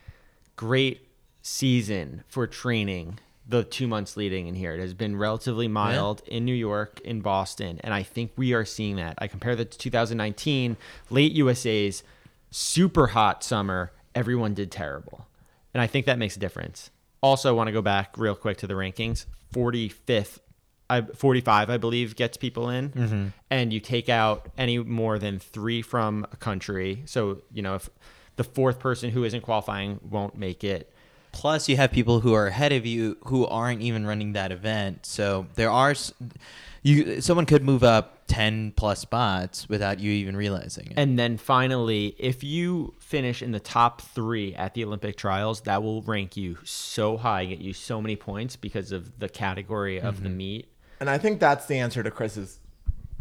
[0.56, 1.08] great
[1.42, 4.74] season for training the two months leading in here.
[4.74, 8.64] It has been relatively mild in New York, in Boston, and I think we are
[8.64, 9.16] seeing that.
[9.18, 10.78] I compare that to 2019,
[11.10, 12.04] late USA's
[12.50, 13.92] super hot summer.
[14.16, 15.28] Everyone did terrible,
[15.74, 16.92] and I think that makes a difference.
[17.22, 19.26] Also, I want to go back real quick to the rankings.
[19.54, 20.40] 45th,
[20.92, 23.28] I, 45, I believe, gets people in, mm-hmm.
[23.50, 27.04] and you take out any more than three from a country.
[27.06, 27.90] So you know if
[28.36, 30.92] the fourth person who isn't qualifying won't make it.
[31.32, 35.06] Plus, you have people who are ahead of you who aren't even running that event.
[35.06, 35.96] So there are
[36.84, 37.22] you.
[37.22, 40.94] Someone could move up ten plus spots without you even realizing it.
[40.98, 45.84] And then finally, if you finish in the top three at the Olympic trials, that
[45.84, 50.24] will rank you so high, get you so many points because of the category of
[50.24, 50.38] the mm-hmm.
[50.38, 50.68] meet.
[51.02, 52.60] And I think that's the answer to Chris's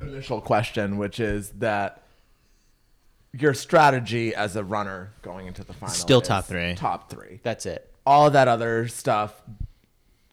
[0.02, 2.02] initial question, which is that
[3.32, 6.74] your strategy as a runner going into the final Still top three.
[6.74, 7.40] Top three.
[7.42, 7.90] That's it.
[8.04, 9.40] All of that other stuff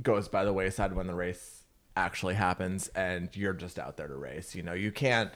[0.01, 1.63] goes by the wayside when the race
[1.95, 4.53] actually happens, and you're just out there to race.
[4.53, 5.31] You know, you can't.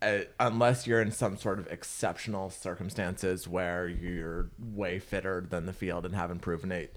[0.00, 5.74] Uh, unless you're in some sort of exceptional circumstances where you're way fitter than the
[5.74, 6.96] field and haven't proven it,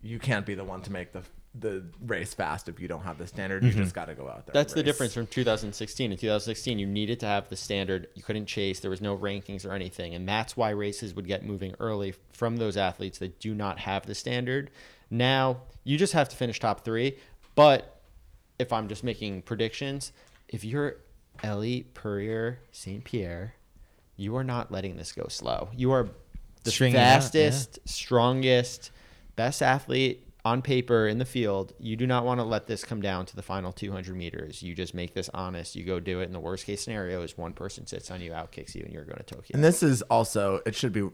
[0.00, 1.22] you can't be the one to make the
[1.60, 3.64] the race fast if you don't have the standard.
[3.64, 3.82] You mm-hmm.
[3.82, 4.52] just got to go out there.
[4.52, 6.12] That's the difference from 2016.
[6.12, 8.08] In 2016, you needed to have the standard.
[8.14, 8.80] You couldn't chase.
[8.80, 10.14] There was no rankings or anything.
[10.14, 14.06] And that's why races would get moving early from those athletes that do not have
[14.06, 14.70] the standard.
[15.10, 17.18] Now, you just have to finish top three.
[17.54, 18.00] But
[18.58, 20.12] if I'm just making predictions,
[20.48, 20.96] if you're
[21.42, 23.02] Ellie Purrier St.
[23.04, 23.54] Pierre,
[24.16, 25.68] you are not letting this go slow.
[25.76, 26.08] You are
[26.64, 27.14] the Stringing it out, yeah.
[27.20, 28.90] fastest, strongest,
[29.36, 31.72] best athlete on paper in the field.
[31.78, 34.62] You do not want to let this come down to the final 200 meters.
[34.62, 35.76] You just make this honest.
[35.76, 36.24] You go do it.
[36.24, 38.92] And the worst case scenario is one person sits on you, out kicks you, and
[38.92, 39.54] you're going to Tokyo.
[39.54, 41.08] And this is also it should be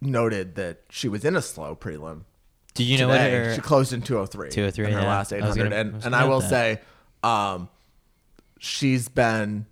[0.00, 2.22] noted that she was in a slow prelim.
[2.74, 3.30] Do you know what today.
[3.30, 3.54] her?
[3.54, 5.06] she closed in 203 203, in her yeah.
[5.06, 6.80] last I 800 gonna- and, was and i will note say
[7.22, 7.70] um
[8.58, 9.64] she's been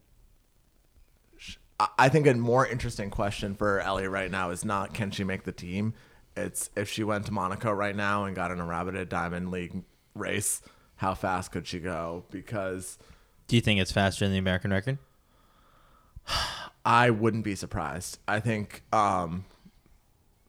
[1.79, 5.23] I- i think a more interesting question for ellie right now is not can she
[5.23, 5.93] make the team
[6.37, 9.83] it's if she went to monaco right now and got in a rabbited diamond league
[10.15, 10.61] race
[10.97, 12.99] how fast could she go because
[13.47, 14.97] do you think it's faster than the American record?
[16.85, 18.19] I wouldn't be surprised.
[18.27, 19.45] I think um,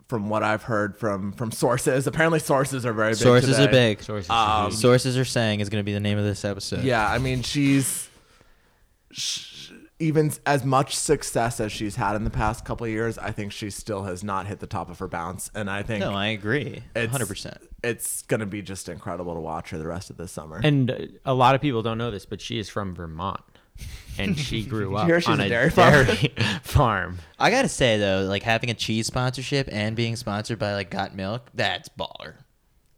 [0.07, 3.17] from what I've heard from from sources, apparently sources are very big.
[3.17, 4.01] Sources are big.
[4.01, 6.83] Sources Um, Sources are saying is going to be the name of this episode.
[6.83, 8.09] Yeah, I mean she's
[9.11, 9.54] sh-
[9.99, 13.17] even as much success as she's had in the past couple of years.
[13.17, 16.01] I think she still has not hit the top of her bounce, and I think
[16.01, 16.83] No, I agree.
[16.95, 17.57] Hundred percent.
[17.83, 20.59] It's gonna be just incredible to watch her the rest of this summer.
[20.63, 23.41] And uh, a lot of people don't know this, but she is from Vermont.
[24.17, 26.05] And she grew up hear she's on a a dairy farm?
[26.05, 27.17] dairy farm.
[27.39, 31.15] I gotta say though, like having a cheese sponsorship and being sponsored by like Got
[31.15, 32.35] Milk, that's baller.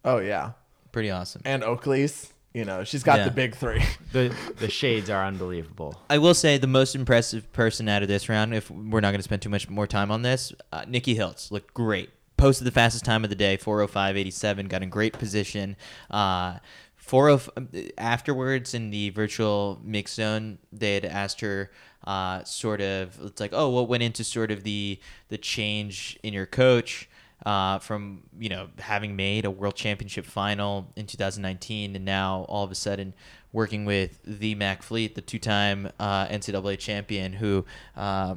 [0.05, 0.51] oh yeah,
[0.91, 1.41] Pretty awesome.
[1.45, 2.31] and Oakley's.
[2.57, 3.25] You know, she's got Yeah.
[3.25, 3.83] the big three.
[4.13, 6.01] The the shades are unbelievable.
[6.09, 9.19] I will say the most impressive person out of this round, if we're not going
[9.19, 12.09] to spend too much more time on this, uh, Nikki Hiltz looked great.
[12.35, 15.75] Posted the fastest time of the day, 405.87, got in great position.
[16.09, 16.57] Uh,
[16.95, 21.69] 40 afterwards in the virtual mix zone, they had asked her
[22.05, 26.33] uh, sort of, it's like, oh, what went into sort of the the change in
[26.33, 27.07] your coach?
[27.45, 32.63] Uh, from you know having made a world championship final in 2019 and now all
[32.63, 33.13] of a sudden
[33.53, 37.63] working with the Mac Fleet, the two-time uh, NCAA champion, who
[37.95, 38.35] uh,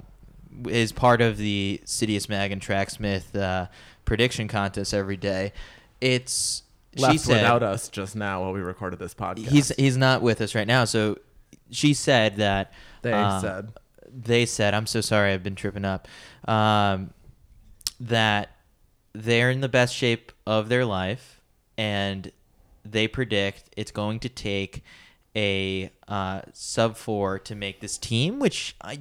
[0.68, 3.66] is part of the Citius Mag and Tracksmith uh,
[4.04, 5.52] prediction contest every day.
[6.00, 6.62] It's
[6.96, 9.48] she Left said without us just now while we recorded this podcast.
[9.48, 10.84] he's he's not with us right now.
[10.84, 11.18] So
[11.70, 13.72] she said that They uh, said.
[14.12, 16.06] they said I'm so sorry I've been tripping up
[16.46, 17.12] um,
[18.00, 18.50] that
[19.12, 21.40] they're in the best shape of their life
[21.76, 22.30] and
[22.84, 24.82] they predict it's going to take
[25.36, 28.98] a uh, sub four to make this team, which I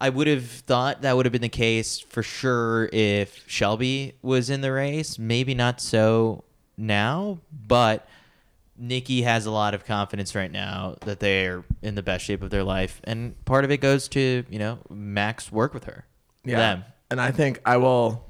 [0.00, 4.50] I would have thought that would have been the case for sure if Shelby was
[4.50, 5.18] in the race.
[5.18, 6.42] Maybe not so
[6.76, 8.08] now, but
[8.76, 12.50] Nikki has a lot of confidence right now that they're in the best shape of
[12.50, 16.06] their life, and part of it goes to you know Max work with her.
[16.44, 16.56] Yeah.
[16.56, 16.84] Them.
[17.10, 18.24] And I think I will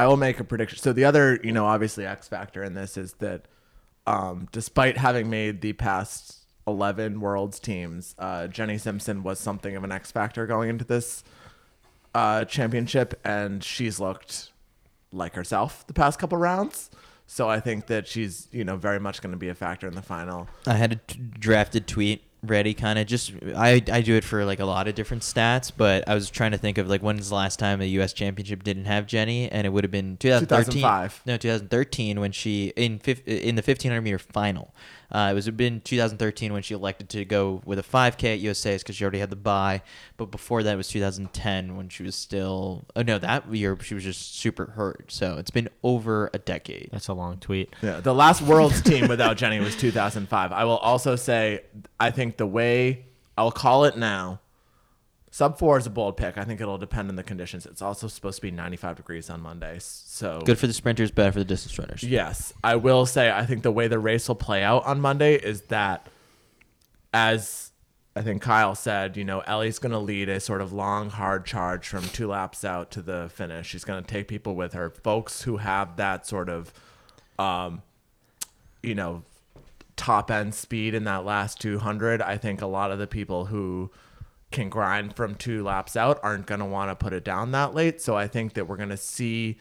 [0.00, 0.78] I will make a prediction.
[0.78, 3.42] So the other, you know, obviously X factor in this is that
[4.06, 9.84] um, despite having made the past 11 worlds teams, uh, Jenny Simpson was something of
[9.84, 11.22] an X factor going into this
[12.14, 14.52] uh, championship and she's looked
[15.12, 16.90] like herself the past couple rounds.
[17.26, 19.94] So I think that she's, you know, very much going to be a factor in
[19.94, 20.48] the final.
[20.66, 23.06] I had a t- drafted tweet ready, kind of.
[23.06, 26.30] Just I I do it for like a lot of different stats, but I was
[26.30, 28.12] trying to think of like when's the last time a U.S.
[28.12, 30.72] Championship didn't have Jenny, and it would have been 2013.
[30.74, 31.22] 2005.
[31.26, 34.74] No, 2013 when she in in the 1500 meter final.
[35.12, 38.82] Uh, it was been 2013 when she elected to go with a 5K at USA's
[38.82, 39.82] because she already had the buy.
[40.16, 42.84] But before that it was 2010 when she was still.
[42.94, 45.10] Oh no, that year she was just super hurt.
[45.12, 46.90] So it's been over a decade.
[46.92, 47.74] That's a long tweet.
[47.82, 50.52] Yeah, the last Worlds team without Jenny was 2005.
[50.52, 51.62] I will also say,
[51.98, 54.39] I think the way I'll call it now,
[55.30, 56.36] sub four is a bold pick.
[56.36, 57.66] I think it'll depend on the conditions.
[57.66, 61.32] It's also supposed to be 95 degrees on Monday, so Good for the sprinters, bad
[61.32, 62.02] for the distance runners.
[62.02, 65.34] Yes, I will say I think the way the race will play out on Monday
[65.34, 66.08] is that,
[67.12, 67.70] as
[68.16, 71.46] I think Kyle said, you know, Ellie's going to lead a sort of long, hard
[71.46, 73.68] charge from two laps out to the finish.
[73.68, 74.90] She's going to take people with her.
[74.90, 76.72] Folks who have that sort of,
[77.38, 77.82] um,
[78.82, 79.22] you know,
[79.94, 82.20] top end speed in that last 200.
[82.20, 83.92] I think a lot of the people who
[84.50, 87.74] can grind from two laps out aren't going to want to put it down that
[87.74, 88.00] late.
[88.00, 89.58] So I think that we're going to see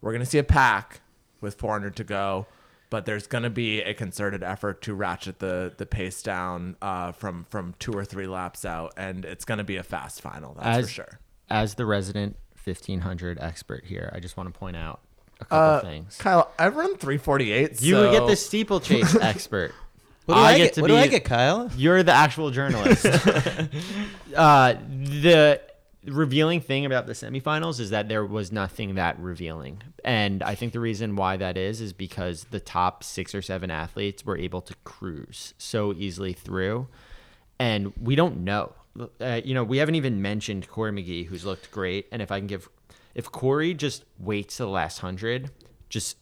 [0.00, 1.00] we're going to see a pack
[1.40, 2.46] with 400 to go,
[2.90, 7.12] but there's going to be a concerted effort to ratchet the the pace down uh,
[7.12, 10.54] from from two or three laps out, and it's going to be a fast final.
[10.54, 11.20] That's as, for sure.
[11.48, 15.00] As the resident 1500 expert here, I just want to point out
[15.40, 16.16] a couple Uh, things.
[16.16, 17.80] Kyle, I've run 348.
[17.82, 19.72] You so get the steeplechase expert.
[20.26, 20.74] What do I, get get?
[20.74, 21.70] to what do I get, Kyle?
[21.76, 23.04] You're the actual journalist.
[24.36, 25.60] uh, the
[26.04, 29.82] revealing thing about the semifinals is that there was nothing that revealing.
[30.04, 33.70] And I think the reason why that is is because the top six or seven
[33.70, 36.88] athletes were able to cruise so easily through.
[37.58, 38.72] And we don't know.
[39.20, 42.06] Uh, you know, we haven't even mentioned Cory McGee, who's looked great.
[42.10, 42.68] And if I can give,
[43.14, 45.50] if Cory just waits to the last hundred,
[45.88, 46.16] just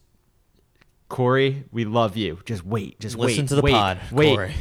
[1.11, 2.39] Cory, we love you.
[2.45, 2.99] Just wait.
[2.99, 3.49] Just Listen wait.
[3.49, 4.33] to the wait, pod, Wait.
[4.33, 4.53] Cory.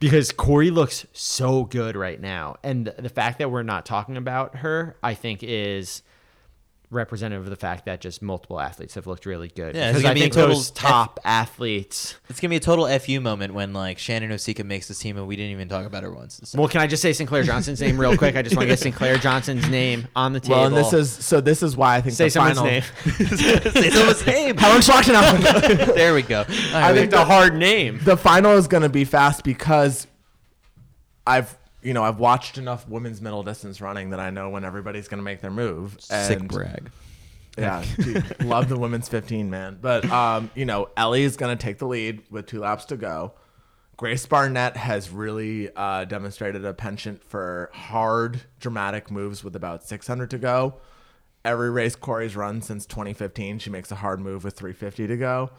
[0.00, 2.56] Because Cory looks so good right now.
[2.62, 6.02] And the fact that we're not talking about her, I think, is
[6.90, 9.76] representative of the fact that just multiple athletes have looked really good.
[9.76, 12.16] Yeah, it's because gonna I be a think total those top athletes.
[12.28, 15.26] It's gonna be a total fu moment when like Shannon Osika makes this team and
[15.28, 16.40] we didn't even talk about her once.
[16.42, 18.34] So- Well, can I just say Sinclair Johnson's name real quick?
[18.34, 20.56] I just want to get Sinclair Johnson's name on the table.
[20.56, 21.40] well, and this is so.
[21.40, 22.72] This is why I think say the someone's final.
[22.72, 22.82] name.
[23.70, 24.56] Say someone's name.
[24.56, 25.94] Helen Schlachtenhaufen.
[25.94, 26.40] there we go.
[26.40, 26.44] All
[26.76, 28.00] I right, think the hard name.
[28.02, 30.06] the final is going to be fast because
[31.26, 35.08] I've you know I've watched enough women's middle distance running that I know when everybody's
[35.08, 35.96] going to make their move.
[36.00, 36.90] sick And brag.
[37.58, 39.78] Yeah, dude, love the women's 15, man.
[39.80, 43.34] But um, you know, Ellie is gonna take the lead with two laps to go.
[43.96, 50.30] Grace Barnett has really uh, demonstrated a penchant for hard, dramatic moves with about 600
[50.30, 50.76] to go.
[51.44, 55.50] Every race Cory's run since 2015, she makes a hard move with 350 to go,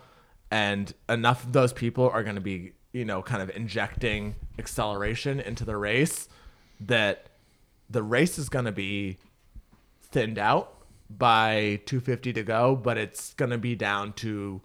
[0.49, 5.39] and enough of those people are going to be, you know, kind of injecting acceleration
[5.39, 6.27] into the race
[6.79, 7.27] that
[7.89, 9.17] the race is going to be
[10.11, 10.81] thinned out
[11.17, 14.61] by 250 to go, but it's gonna be down to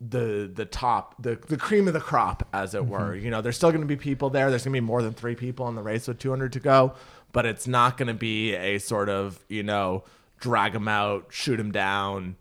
[0.00, 2.90] the the top, the the cream of the crop, as it mm-hmm.
[2.90, 3.14] were.
[3.14, 4.50] You know, there's still gonna be people there.
[4.50, 6.94] There's gonna be more than three people in the race with 200 to go,
[7.32, 10.04] but it's not gonna be a sort of you know
[10.38, 12.36] drag them out, shoot them down,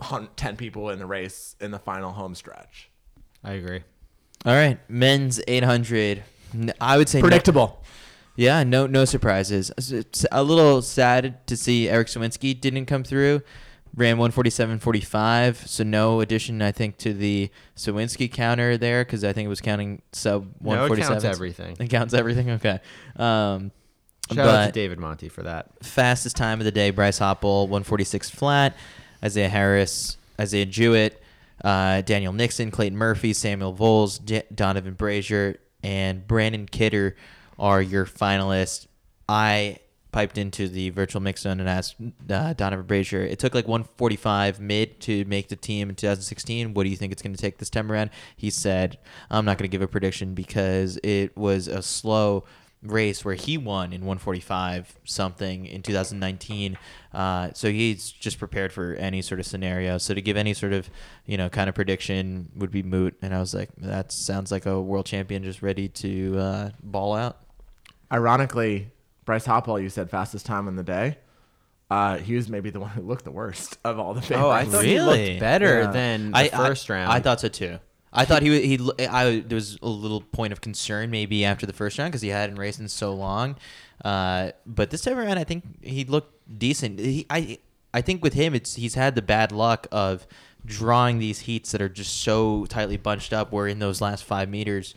[0.00, 2.90] hunt 10 people in the race in the final home stretch.
[3.42, 3.82] I agree.
[4.44, 6.22] All right, men's 800.
[6.80, 7.82] I would say no- Predictable.
[8.36, 9.70] yeah, no no surprises.
[9.78, 13.42] It's a little sad to see Erik Sowinski didn't come through.
[13.96, 19.46] Ran 147.45, so no addition, I think, to the Sowinski counter there because I think
[19.46, 20.64] it was counting sub 147.
[20.66, 21.76] No, it counts everything.
[21.78, 22.50] It counts everything.
[22.50, 22.80] Okay.
[23.16, 23.70] Um,
[24.32, 25.70] Shout out to David Monti for that.
[25.84, 28.76] fastest time of the day, Bryce Hoppel, 146 flat.
[29.22, 31.22] Isaiah Harris, Isaiah Jewett,
[31.62, 37.16] uh, Daniel Nixon, Clayton Murphy, Samuel Voles, J- Donavan Brazier, and Brandon Kidder
[37.58, 38.86] are your finalists.
[39.28, 39.78] I
[40.14, 43.22] piped into the virtual mix zone and asked uh, Donavan Brazier.
[43.22, 46.72] It took like 145 mid to make the team in 2016.
[46.72, 48.10] What do you think it's going to take this time around?
[48.36, 52.44] He said, I'm not going to give a prediction because it was a slow
[52.84, 56.76] race where he won in 145 something in 2019.
[57.12, 59.98] Uh, so he's just prepared for any sort of scenario.
[59.98, 60.90] So to give any sort of
[61.26, 63.16] you know kind of prediction would be moot.
[63.22, 67.14] And I was like, that sounds like a world champion just ready to uh, ball
[67.14, 67.40] out.
[68.12, 68.90] Ironically,
[69.24, 71.18] Bryce Hoppel, you said fastest time in the day.
[71.90, 74.44] Uh, he was maybe the one who looked the worst of all the favorites.
[74.44, 75.90] Oh, I thought he looked better Yeah.
[75.90, 77.12] than the I, first I, round.
[77.12, 77.78] I thought so too.
[78.14, 81.72] I thought he he I there was a little point of concern maybe after the
[81.72, 83.56] first round because he hadn't raced in so long,
[84.04, 87.00] uh, but this time around I think he looked decent.
[87.00, 87.58] He, I
[87.92, 90.26] I think with him it's he's had the bad luck of
[90.64, 93.52] drawing these heats that are just so tightly bunched up.
[93.52, 94.94] Where in those last five meters,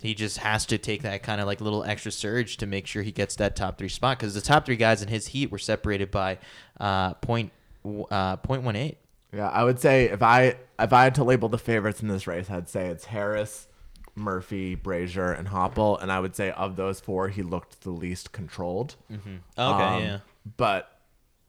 [0.00, 3.02] he just has to take that kind of like little extra surge to make sure
[3.02, 5.58] he gets that top three spot because the top three guys in his heat were
[5.58, 6.38] separated by
[6.78, 7.50] uh, point
[8.10, 8.98] uh, point one eight.
[9.32, 12.26] Yeah, I would say if I if I had to label the favorites in this
[12.26, 13.68] race, I'd say it's Harris,
[14.14, 18.32] Murphy, Brazier, and Hoppel, and I would say of those four, he looked the least
[18.32, 18.96] controlled.
[19.10, 19.20] Okay,
[19.56, 20.18] Um, yeah.
[20.56, 20.90] But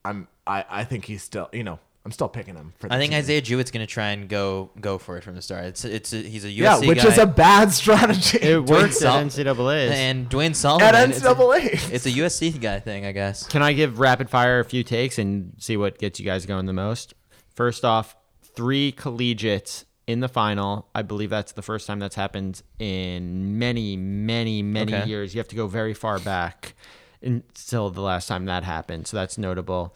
[0.04, 2.88] I'm I I think he's still you know I'm still picking him for.
[2.88, 3.18] The I think team.
[3.18, 5.64] Isaiah Jewett's going to try and go go for it from the start.
[5.64, 7.08] It's it's a, he's a USC Yeah, which guy.
[7.08, 8.38] is a bad strategy.
[8.42, 9.90] It works Sol- at NCAA's.
[9.92, 10.94] and Dwayne Sullivan.
[10.94, 11.92] At it's a- NCAA.
[11.92, 13.46] It's a USC guy thing, I guess.
[13.46, 16.66] Can I give rapid fire a few takes and see what gets you guys going
[16.66, 17.14] the most?
[17.54, 20.88] First off, three collegiates in the final.
[20.94, 25.06] I believe that's the first time that's happened in many, many, many Okay.
[25.06, 25.34] years.
[25.34, 26.74] You have to go very far back
[27.22, 29.06] until the last time that happened.
[29.06, 29.94] So that's notable.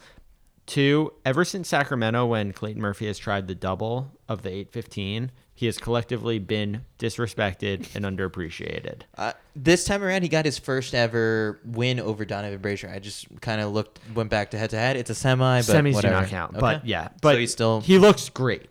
[0.65, 5.65] Two, ever since Sacramento, when Clayton Murphy has tried the double of the 815, he
[5.65, 9.01] has collectively been disrespected and underappreciated.
[9.17, 12.91] Uh, this time around, he got his first ever win over Donavan Brazier.
[12.93, 14.95] I just kind of looked, went back to head to head.
[14.95, 16.59] It's a semi, but Semis do not count, Okay.
[16.61, 17.81] but yeah, but so he's still.
[17.81, 18.69] he looks great.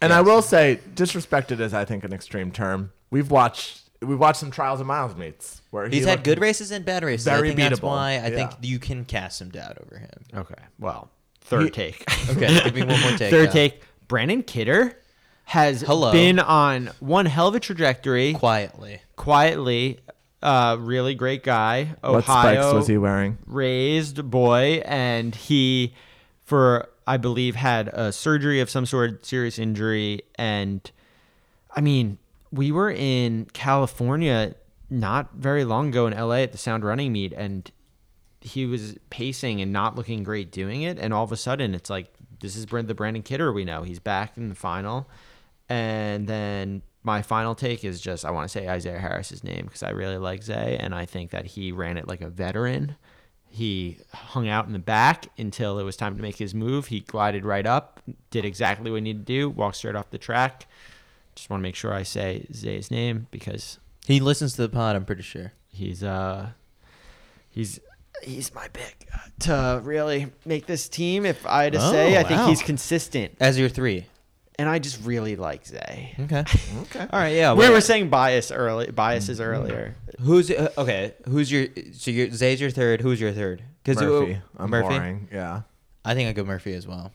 [0.00, 2.92] And I will say, disrespected is I think an extreme term.
[3.10, 6.70] We've watched we've watched some trials of miles meets where he He's had good races
[6.70, 7.24] and bad races.
[7.24, 10.10] Very I think that's why I think you can cast some doubt over him.
[10.32, 10.62] Okay.
[10.78, 11.10] Well,
[11.40, 12.04] third He- take.
[12.30, 13.30] Okay, give me one more take.
[13.32, 13.82] third take.
[14.06, 14.96] Brandon Kidder
[15.48, 16.12] has Hello.
[16.12, 18.34] been on one hell of a trajectory.
[18.34, 19.00] quietly.
[19.16, 19.98] quietly,
[20.42, 21.94] uh, really great guy.
[22.04, 23.38] Ohio What spikes was he wearing?
[23.46, 25.94] raised boy, and he,
[26.44, 30.90] for I believe, had a surgery of some sort, serious injury, and
[31.74, 32.18] I mean,
[32.52, 34.54] we were in California
[34.90, 37.70] not very long ago in LA at the Sound Running Meet, and
[38.42, 41.88] he was pacing and not looking great doing it, and all of a sudden it's
[41.88, 43.82] like this is the Brandon Kidder we know.
[43.82, 45.08] He's back in the final,
[45.68, 49.82] and then my final take is just I want to say Isaiah Harris's name because
[49.82, 52.96] I really like Zay, and I think that he ran it like a veteran.
[53.50, 56.88] He hung out in the back until it was time to make his move.
[56.88, 58.00] He glided right up,
[58.30, 60.66] did exactly what he needed to do, walked straight off the track.
[61.34, 64.96] Just want to make sure I say Zay's name because He listens to the pod.
[64.96, 65.52] I'm pretty sure.
[65.72, 66.50] he's uh
[67.48, 67.80] he's
[68.22, 69.08] he's my pick
[69.40, 71.24] to really make this team.
[71.24, 74.06] If I had to say, Oh, I think he's consistent, As your three.
[74.58, 76.14] And I just really like Zay.
[76.20, 76.44] Okay.
[76.82, 77.00] Okay.
[77.00, 77.34] All right.
[77.34, 77.52] Yeah.
[77.52, 79.94] We well, were saying bias early biases earlier.
[80.20, 81.14] Who's uh, okay?
[81.26, 83.00] Who's your so your Zay's your third?
[83.00, 83.62] Who's your third?
[83.84, 84.40] Because Murphy.
[84.56, 84.88] I'm Murphy.
[84.88, 85.28] boring.
[85.30, 85.62] Yeah.
[86.04, 87.12] I think I go Murphy as well.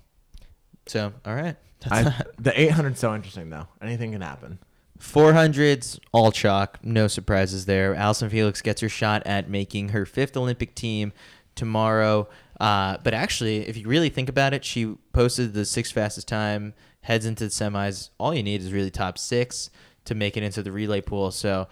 [0.85, 1.55] So all right.
[1.89, 2.03] I,
[2.39, 3.67] the 800's so interesting though.
[3.81, 4.59] Anything can happen.
[4.99, 7.93] 400s, all chalk, no surprises there.
[7.93, 11.11] Allyson Felix gets her shot at making her fifth Olympic team
[11.55, 12.29] tomorrow.
[12.59, 16.73] Uh, but actually, if you really think about it, she posted the sixth fastest time,
[17.03, 18.09] heads into the semis.
[18.17, 19.69] All you need is really top six
[20.05, 21.31] to make it into the relay pool.
[21.31, 21.67] So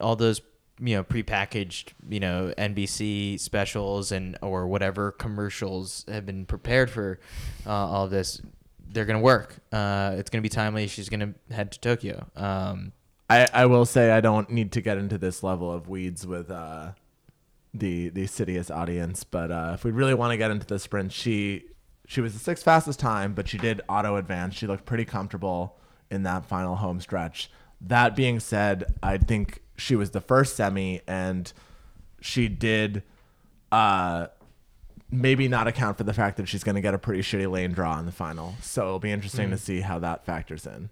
[0.00, 0.40] all those
[0.78, 7.18] you know prepackaged you know NBC specials and or whatever commercials have been prepared for
[7.66, 8.40] uh, all this
[8.88, 9.56] they're gonna work.
[9.72, 10.86] Uh, it's gonna be timely.
[10.86, 12.26] She's gonna head to Tokyo.
[12.36, 12.92] Um,
[13.28, 16.50] I, I will say I don't need to get into this level of weeds with
[16.50, 16.92] uh,
[17.74, 21.12] the the Citius audience, but uh, if we really want to get into the sprint,
[21.12, 21.64] she
[22.06, 24.54] she was the sixth fastest time, but she did auto advance.
[24.54, 25.76] She looked pretty comfortable
[26.10, 27.50] in that final home stretch.
[27.80, 31.52] That being said, I think she was the first semi, and
[32.20, 33.02] she did
[33.72, 34.28] uh,
[35.10, 37.72] maybe not account for the fact that she's going to get a pretty shitty lane
[37.72, 38.54] draw in the final.
[38.62, 40.90] So it'll be interesting to see how that factors in.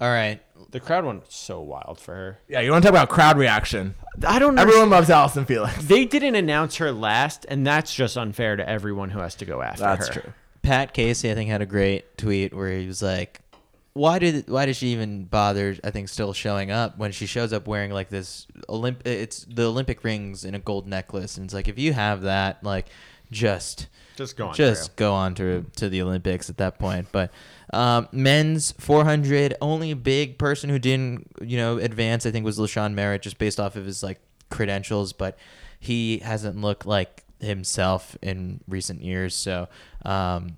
[0.00, 0.40] All right,
[0.70, 2.38] The crowd went so wild for her.
[2.48, 3.94] Yeah, you want to talk about crowd reaction?
[4.26, 4.62] I don't know.
[4.62, 5.84] Everyone loves Allyson Felix.
[5.84, 9.60] They didn't announce her last, and that's just unfair to everyone who has to go
[9.60, 9.96] after her.
[9.96, 10.20] That's her.
[10.22, 10.32] true.
[10.62, 13.40] Pat Casey I think had a great tweet where he was like,
[13.94, 15.76] "Why did why did she even bother?
[15.82, 19.64] I think still showing up when she shows up wearing like this Olymp it's the
[19.68, 22.86] Olympic rings in a gold necklace and it's like if you have that like
[23.30, 24.54] just." Just go on.
[24.54, 27.08] just go on to to the Olympics at that point.
[27.10, 27.32] But
[27.72, 32.92] um, men's 400, only big person who didn't you know advance I think was LaShawn
[32.92, 34.20] Merritt just based off of his like
[34.50, 35.38] credentials, but
[35.78, 39.34] he hasn't looked like himself in recent years.
[39.34, 39.68] So.
[40.04, 40.56] Um,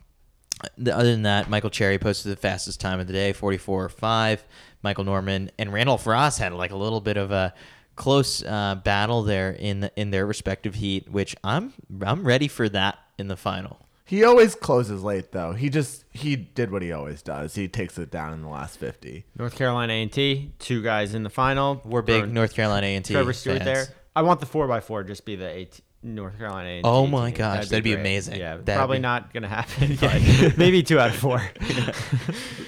[0.78, 4.40] the, other than that, Michael Cherry posted the fastest time of the day, 44.5.
[4.82, 7.52] Michael Norman and Randolph Ross had like a little bit of a
[7.96, 11.72] close uh, battle there in the, in their respective heat, which I'm
[12.04, 13.78] I'm ready for that in the final.
[14.04, 15.52] He always closes late though.
[15.52, 17.54] He just he did what he always does.
[17.54, 19.24] He takes it down in the last 50.
[19.38, 21.80] North Carolina A&T, two guys in the final.
[21.84, 23.64] We're big North Carolina A&T Trevor Stewart fans.
[23.64, 23.96] there.
[24.14, 26.68] I want the four x four just be the AT, North Carolina.
[26.68, 27.38] A&T Oh my team.
[27.38, 28.00] gosh, that'd be great.
[28.00, 28.36] amazing.
[28.40, 29.96] Yeah, That'd probably be- not gonna happen.
[30.00, 31.40] But maybe two out of four.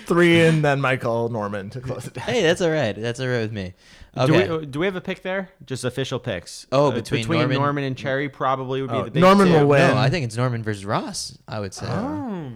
[0.06, 2.24] Three and then Michael Norman to close it down.
[2.26, 2.92] Hey, that's all right.
[2.94, 3.74] That's all right with me.
[4.14, 4.48] Do Okay.
[4.58, 5.50] we do we have a pick there?
[5.66, 6.66] Just official picks.
[6.70, 9.48] Oh, Uh, between between Norman- Norman, and Cherry probably would be Oh, the big Norman
[9.48, 9.54] two.
[9.54, 9.90] will win.
[9.90, 11.36] no, I think it's Norman versus Ross.
[11.48, 11.86] I would say.
[11.88, 12.52] Oh.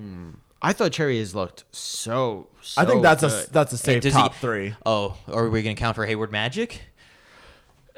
[0.63, 2.49] I thought Cherry has looked so.
[2.63, 3.49] so I think that's good.
[3.49, 4.75] a that's a Hey, safe does he- top three.
[4.87, 6.81] Oh, are we gonna count for Hayward Magic?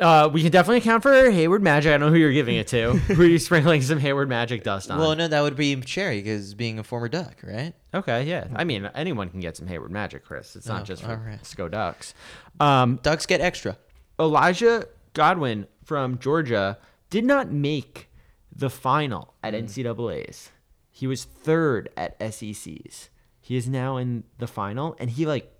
[0.00, 1.90] Uh, we can definitely account for Hayward Magic.
[1.90, 2.92] I don't know who you're giving it to.
[2.92, 4.98] who are you sprinkling some Hayward Magic dust on?
[4.98, 7.74] Well, no, that would be Cherry because being a former Duck, right?
[7.92, 8.46] Okay, yeah.
[8.54, 10.56] I mean, anyone can get some Hayward Magic, Chris.
[10.56, 11.44] It's not Oh, just for all right.
[11.44, 12.14] Sco Ducks.
[12.58, 13.76] Um, Ducks get extra.
[14.18, 16.78] Elijah Godwin from Georgia
[17.10, 18.08] did not make
[18.54, 20.50] the final at NCAA's.
[20.90, 23.10] He was third at SEC's.
[23.40, 25.52] He is now in the final, and he like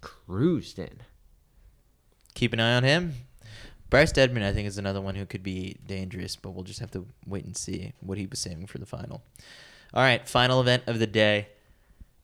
[0.00, 1.00] cruised in.
[2.34, 3.14] Keep an eye on him.
[3.90, 6.92] Bryce Deadmon, I think, is another one who could be dangerous, but we'll just have
[6.92, 9.22] to wait and see what he was saving for the final.
[9.92, 11.48] All right, final event of the day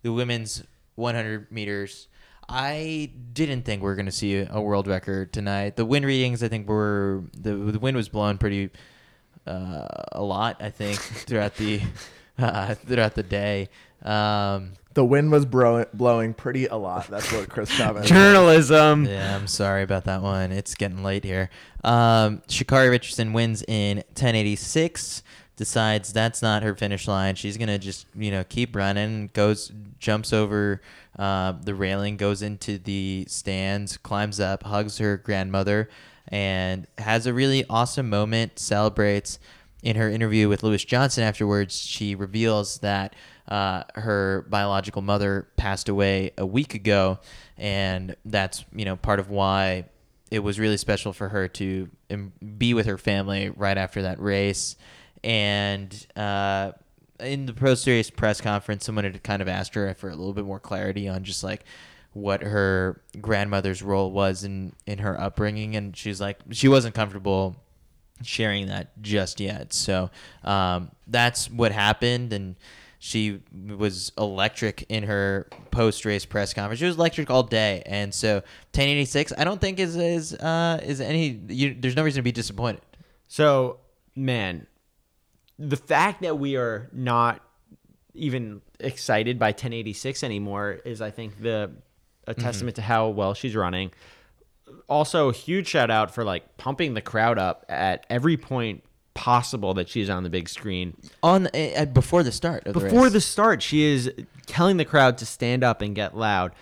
[0.03, 0.63] the women's
[0.95, 2.07] 100 meters.
[2.49, 5.75] I didn't think we were going to see a world record tonight.
[5.75, 8.71] The wind readings, I think, were the the wind was blowing pretty
[9.47, 10.63] uh, a lot.
[10.63, 11.81] I think throughout the
[12.39, 13.69] uh, throughout the day.
[14.03, 17.09] Um, The wind was bro- blowing pretty a lot.
[17.09, 18.07] That's what Chris Chavez.
[18.09, 19.05] Journalism.
[19.05, 20.53] Yeah, I'm sorry about that one.
[20.53, 21.51] It's getting late here.
[21.85, 25.23] Um, Sha'Carri Richardson wins in 1086.
[25.57, 27.35] Decides that's not her finish line.
[27.35, 29.31] She's gonna just you know keep running.
[29.33, 30.83] Goes jumps over
[31.19, 35.89] uh, the railing, goes into the stands, climbs up, hugs her grandmother,
[36.29, 38.59] and has a really awesome moment.
[38.59, 39.39] Celebrates
[39.83, 41.79] in her interview with Lewis Johnson afterwards.
[41.79, 43.15] She reveals that
[43.49, 47.19] uh, her biological mother passed away a week ago,
[47.57, 49.87] and that's you know part of why
[50.31, 51.89] it was really special for her to
[52.59, 54.77] be with her family right after that race.
[55.23, 56.73] And uh,
[57.21, 60.33] in the Pro Series press conference, someone had kind of asked her for a little
[60.33, 61.65] bit more clarity on just like
[62.13, 67.57] what her grandmother's role was in in her upbringing, and she's like she wasn't comfortable
[68.23, 69.73] sharing that just yet.
[69.73, 70.11] So
[70.43, 72.57] um, that's what happened, and
[72.99, 73.41] she
[73.77, 76.81] was electric in her post race press conference.
[76.81, 79.33] She was electric all day, and so 1086.
[79.37, 81.41] I don't think is is uh, is any.
[81.49, 82.83] You, there's no reason to be disappointed.
[83.29, 83.81] So,
[84.15, 84.67] man,
[85.59, 87.41] the fact that we are not
[88.15, 91.73] even excited by 1086 anymore is, I think, the
[92.27, 93.93] a testament to how well she's running.
[94.89, 98.83] Also, huge shout out for like pumping the crowd up at every point
[99.17, 100.97] possible that she's on the big screen.
[101.23, 103.13] On uh, before the start of the Before race.
[103.13, 104.13] the start, she is
[104.47, 106.53] telling the crowd to stand up and get loud.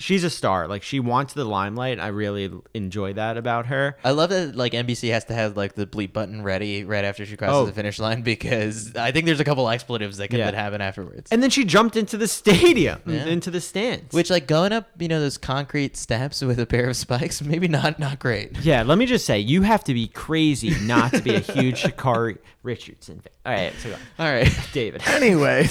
[0.00, 0.66] She's a star.
[0.66, 2.00] Like she wants the limelight.
[2.00, 3.96] I really enjoy that about her.
[4.02, 7.24] I love that like NBC has to have like the bleep button ready right after
[7.26, 7.66] she crosses Oh.
[7.66, 10.46] the finish line because I think there's a couple expletives that could Yeah.
[10.50, 11.30] that happen afterwards.
[11.30, 13.24] And then she jumped into the stadium, Yeah.
[13.26, 14.12] into the stands.
[14.14, 17.68] Which like going up, you know, those concrete steps with a pair of spikes, maybe
[17.68, 18.58] not not great.
[18.62, 21.82] Yeah, let me just say, you have to be crazy not to be a huge
[21.82, 23.32] Sha'Carri Richardson fan.
[23.44, 23.96] All right, so go.
[24.18, 24.50] All right.
[24.72, 25.02] David.
[25.06, 25.66] Anyway,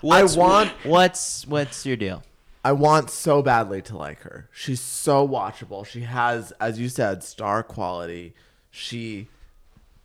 [0.00, 2.22] What's, want- what's what's your deal?
[2.64, 4.48] I want so badly to like her.
[4.52, 5.84] She's so watchable.
[5.84, 8.34] She has, as you said, star quality.
[8.70, 9.28] She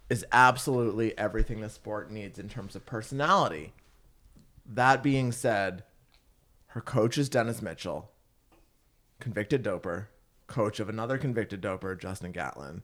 [0.10, 3.74] is absolutely everything the sport needs in terms of personality.
[4.66, 5.84] That being said,
[6.68, 8.12] her coach is Dennis Mitchell,
[9.20, 10.08] convicted doper,
[10.47, 12.82] coach of another convicted doper, Justin Gatlin.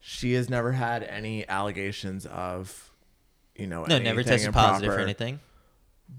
[0.00, 2.90] She has never had any allegations of,
[3.54, 5.40] you know, No, never tested positive for anything.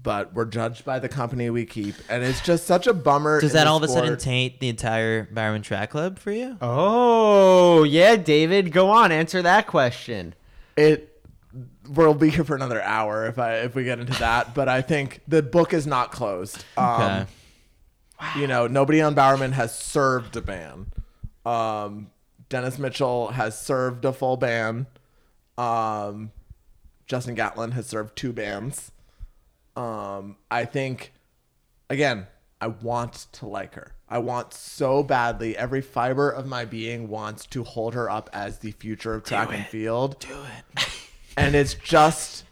[0.02, 3.40] But we're judged by the company we keep, and it's just such a bummer.
[3.40, 6.56] Does that the all of a sudden taint the entire Bowerman Track Club for you?
[6.60, 10.34] Oh, yeah, David, go on, answer that question.
[10.76, 11.08] it
[11.88, 14.54] we'll be here for another hour if I if we get into that.
[14.54, 16.64] But I think the book is not closed.
[16.76, 17.26] Um, Okay.
[18.36, 20.92] You know, nobody on Bowerman has served a ban.
[21.44, 22.10] Um,
[22.48, 24.86] Dennis Mitchell has served a full ban.
[25.58, 26.30] Um,
[27.06, 28.92] Justin Gatlin has served two bans.
[29.76, 31.12] Um, I think,
[31.88, 32.26] again,
[32.60, 33.92] I want to like her.
[34.08, 35.56] I want so badly.
[35.56, 39.52] Every fiber of my being wants to hold her up as the future of track
[39.52, 40.28] and field Do
[40.76, 40.88] it.
[41.36, 42.44] and it's just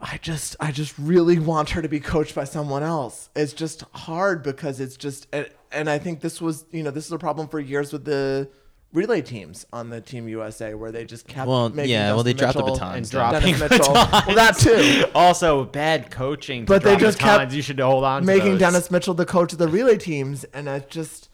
[0.00, 3.28] I just I just really want her to be coached by someone else.
[3.36, 7.04] It's just hard because it's just and, and I think this was, you know, this
[7.04, 8.48] is a problem for years with the
[8.92, 12.32] relay teams on the Team USA where they just kept Well, making yeah, well, they
[12.32, 13.52] Dustin dropped the Mitchell batons, and don't they?
[13.52, 13.92] Dennis Mitchell.
[13.94, 15.04] well, that too.
[15.14, 16.66] Also, bad coaching.
[16.66, 17.38] To But they drop just batons.
[17.44, 18.22] kept You should hold on.
[18.22, 18.60] to Making those.
[18.60, 21.28] Dennis Mitchell the coach of the relay teams and it just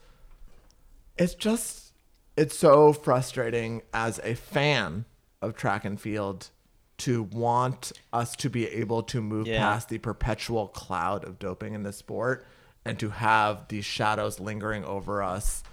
[1.17, 1.93] it's just
[2.35, 5.05] it's so frustrating as a fan
[5.41, 6.49] of track and field
[6.97, 9.59] to want us to be able to move Yeah.
[9.59, 12.45] past the perpetual cloud of doping in the sport
[12.85, 15.63] and to have these shadows lingering over us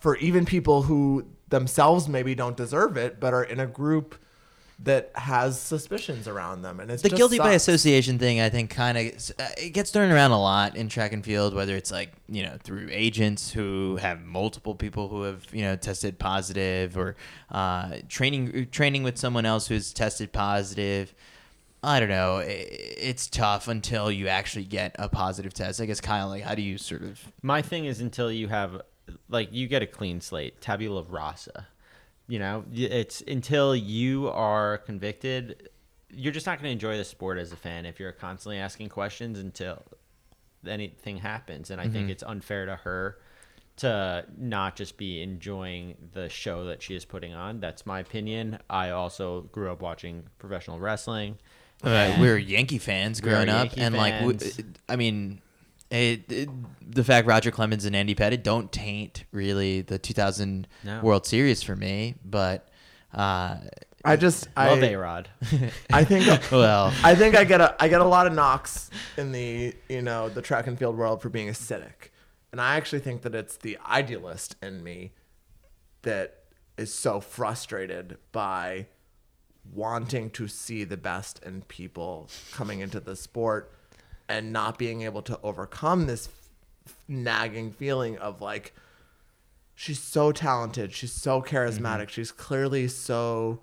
[0.00, 4.16] for even people who themselves maybe don't deserve it but are in a group
[4.82, 8.70] that has suspicions around them and it's the just guilty by association thing i think
[8.70, 9.04] kind of
[9.58, 12.56] it gets thrown around a lot in track and field whether it's like you know
[12.62, 17.16] through agents who have multiple people who have you know tested positive or
[17.50, 21.12] uh, training training with someone else who's tested positive.
[21.82, 22.42] I don't know.
[22.44, 25.80] It's tough until you actually get a positive test.
[25.80, 28.82] I guess kyle like how do you sort of My thing is until you have,
[29.28, 31.68] like, you get a clean slate, tabula rasa.
[32.28, 35.68] You know, it's until you are convicted,
[36.10, 38.88] you're just not going to enjoy the sport as a fan if you're constantly asking
[38.88, 39.82] questions until
[40.66, 41.70] anything happens.
[41.70, 43.18] And I think it's unfair to her
[43.78, 47.60] to not just be enjoying the show that she is putting on.
[47.60, 48.58] That's my opinion.
[48.68, 51.38] I also grew up watching professional wrestling.
[51.82, 54.62] Uh, we were Yankee fans We growing up, Yankee and like, w- fans.
[54.88, 55.40] I mean,
[55.90, 56.48] it, it-
[56.92, 61.00] the fact Roger Clemens and Andy Pettitte don't taint really the 2000 No.
[61.02, 62.68] World Series for me, but
[63.14, 63.58] uh,
[64.04, 65.28] i just Love I, A Rod.
[65.92, 69.30] I think well, I think I get a I get a lot of knocks in
[69.30, 72.10] the you know the track and field world for being acidic,
[72.50, 75.12] and I actually think that it's the idealist in me
[76.02, 76.38] that
[76.76, 78.86] is so frustrated by
[79.72, 83.72] wanting to see the best in people coming into the sport
[84.30, 86.28] and not being able to overcome this
[86.86, 88.74] f- nagging feeling of like
[89.74, 92.08] she's so talented she's so charismatic mm-hmm.
[92.08, 93.60] she's clearly so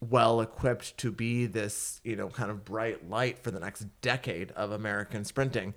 [0.00, 4.52] well equipped to be this, you know, kind of bright light for the next decade
[4.52, 5.74] of American sprinting.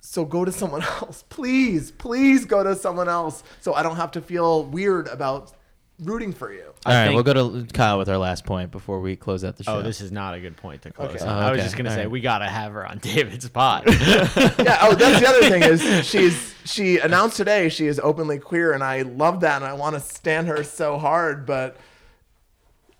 [0.00, 1.24] So go to someone else.
[1.28, 5.52] Please, please go to someone else so I don't have to feel weird about
[6.00, 6.64] rooting for you.
[6.86, 9.56] all right, think- we'll go to Kyle with our last point before we close out
[9.56, 9.78] the oh, show.
[9.78, 11.10] Oh, this is not a good point to close.
[11.10, 11.24] Okay.
[11.24, 11.42] on.
[11.42, 12.10] Oh, I was just gonna All say right.
[12.10, 13.84] we gotta have her on David's pod.
[13.86, 18.72] yeah, oh, that's the other thing is she's she announced today she is openly queer
[18.72, 21.76] and I love that and I want to stand her so hard, but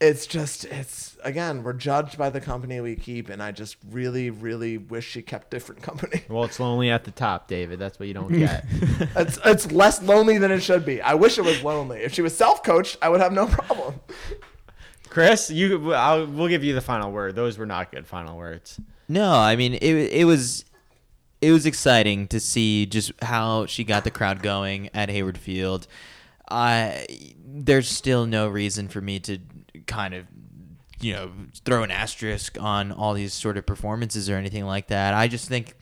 [0.01, 4.31] it's just it's again, we're judged by the company we keep and I just really
[4.31, 6.23] really wish she kept different company.
[6.29, 7.79] well, it's lonely at the top, David.
[7.79, 8.65] That's what you don't get.
[9.17, 11.01] It's it's less lonely than it should be.
[11.01, 12.01] I wish it was lonely.
[12.01, 14.01] If she was self-coached, I would have no problem.
[15.09, 17.35] Chris, you, I'll, we'll give you the final word.
[17.35, 18.79] Those were not good final words.
[19.09, 19.83] No, I mean it.
[19.83, 20.65] It was
[21.41, 25.87] it was exciting to see just how she got the crowd going at Hayward Field.
[26.51, 27.07] I
[27.45, 29.39] there's still no reason for me to
[29.87, 30.27] kind of
[31.01, 31.31] you know
[31.65, 35.15] throw an asterisk on all these sort of performances or anything like that.
[35.15, 35.75] I just think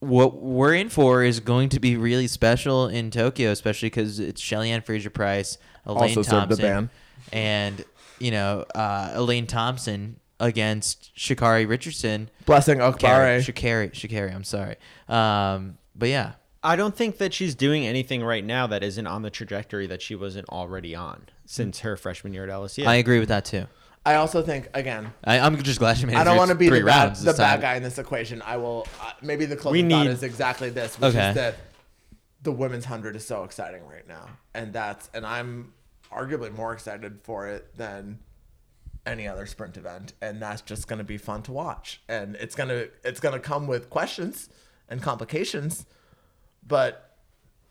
[0.00, 4.40] what we're in for is going to be really special in Tokyo, especially because it's
[4.40, 6.90] Shelly-Ann Fraser-Pryce, Elaine Also Thompson,
[7.32, 7.84] and
[8.18, 12.28] you know uh, Elaine Thompson against Shikari Richardson.
[12.44, 13.42] Blessing Okagbare.
[13.42, 14.76] Shikari, Shikari, I'm sorry.
[15.08, 16.32] Um, but yeah,
[16.64, 20.00] I don't think that she's doing anything right now that isn't on the trajectory that
[20.00, 22.86] she wasn't already on since her freshman year at LSU.
[22.86, 23.66] I agree with that too.
[24.06, 26.14] I also think again, I, I'm just glad she made.
[26.14, 28.42] it I don't want to be the bad, the bad guy in this equation.
[28.42, 31.28] I will uh, maybe the closing We thought is exactly this, which Okay.
[31.30, 31.56] is that
[32.42, 35.72] the women's hundred is so exciting right now, and that's and I'm
[36.12, 38.18] arguably more excited for it than
[39.06, 42.54] any other sprint event, and that's just going to be fun to watch, and it's
[42.54, 44.50] gonna it's gonna come with questions
[44.90, 45.86] and complications,
[46.66, 47.16] but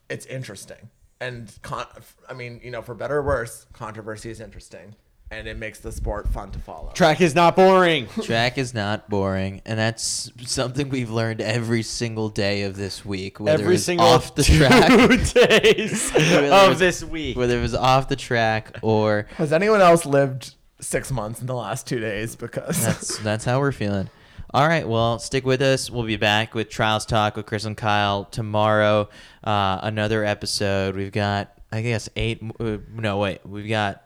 [0.08, 0.90] it's interesting,
[1.20, 1.86] and con-
[2.28, 4.94] I mean you know for better or worse, controversy is interesting,
[5.30, 6.92] and it makes the sport fun to follow.
[6.92, 8.06] Track is not boring.
[8.22, 13.40] Track is not boring, and that's something we've learned every single day of this week.
[13.40, 14.88] Whether Every it's single off the two track,
[15.48, 17.36] days Whether of it's- this week.
[17.36, 21.54] whether it was off the track or Has anyone else lived six months in the
[21.54, 22.36] last two days?
[22.36, 24.10] Because that's that's how we're feeling.
[24.54, 25.90] All right, well, stick with us.
[25.90, 29.08] We'll be back with Trials Talk with Chris and Kyle tomorrow.
[29.42, 30.94] Uh, another episode.
[30.94, 32.40] We've got, I guess, eight.
[32.60, 34.04] Uh, no, wait, we've got.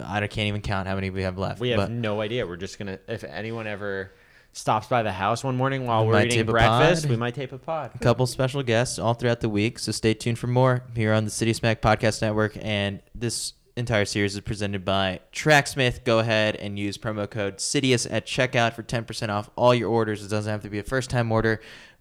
[0.00, 1.58] I can't even count how many we have left.
[1.58, 2.46] We have but no idea.
[2.46, 3.00] We're just gonna.
[3.08, 4.12] If anyone ever
[4.52, 7.50] stops by the house one morning while We we're might eating breakfast, we might tape
[7.50, 7.90] a pod.
[7.92, 9.80] a couple special guests all throughout the week.
[9.80, 12.56] So stay tuned for more here on the Citius Mag Podcast Network.
[12.60, 16.04] And this entire series is presented by Tracksmith.
[16.04, 20.24] Go ahead and use promo code Citius at checkout for 10% off all your orders.
[20.24, 21.60] It doesn't have to be a first time order.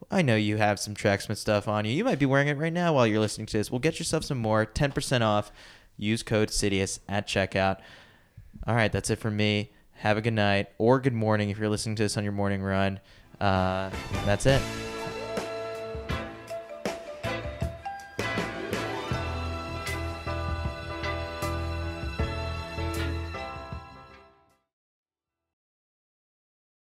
[0.10, 1.92] I know you have some Tracksmith stuff on you.
[1.92, 3.72] You might be wearing it right now while you're listening to this.
[3.72, 4.66] Well, get yourself some more.
[4.66, 5.52] 10% off.
[5.98, 7.78] Use code Citius at checkout.
[8.66, 9.72] All right, that's it for me.
[9.94, 12.62] Have a good night or good morning if you're listening to this on your morning
[12.62, 13.00] run.
[13.40, 13.90] Uh,
[14.26, 14.62] that's it.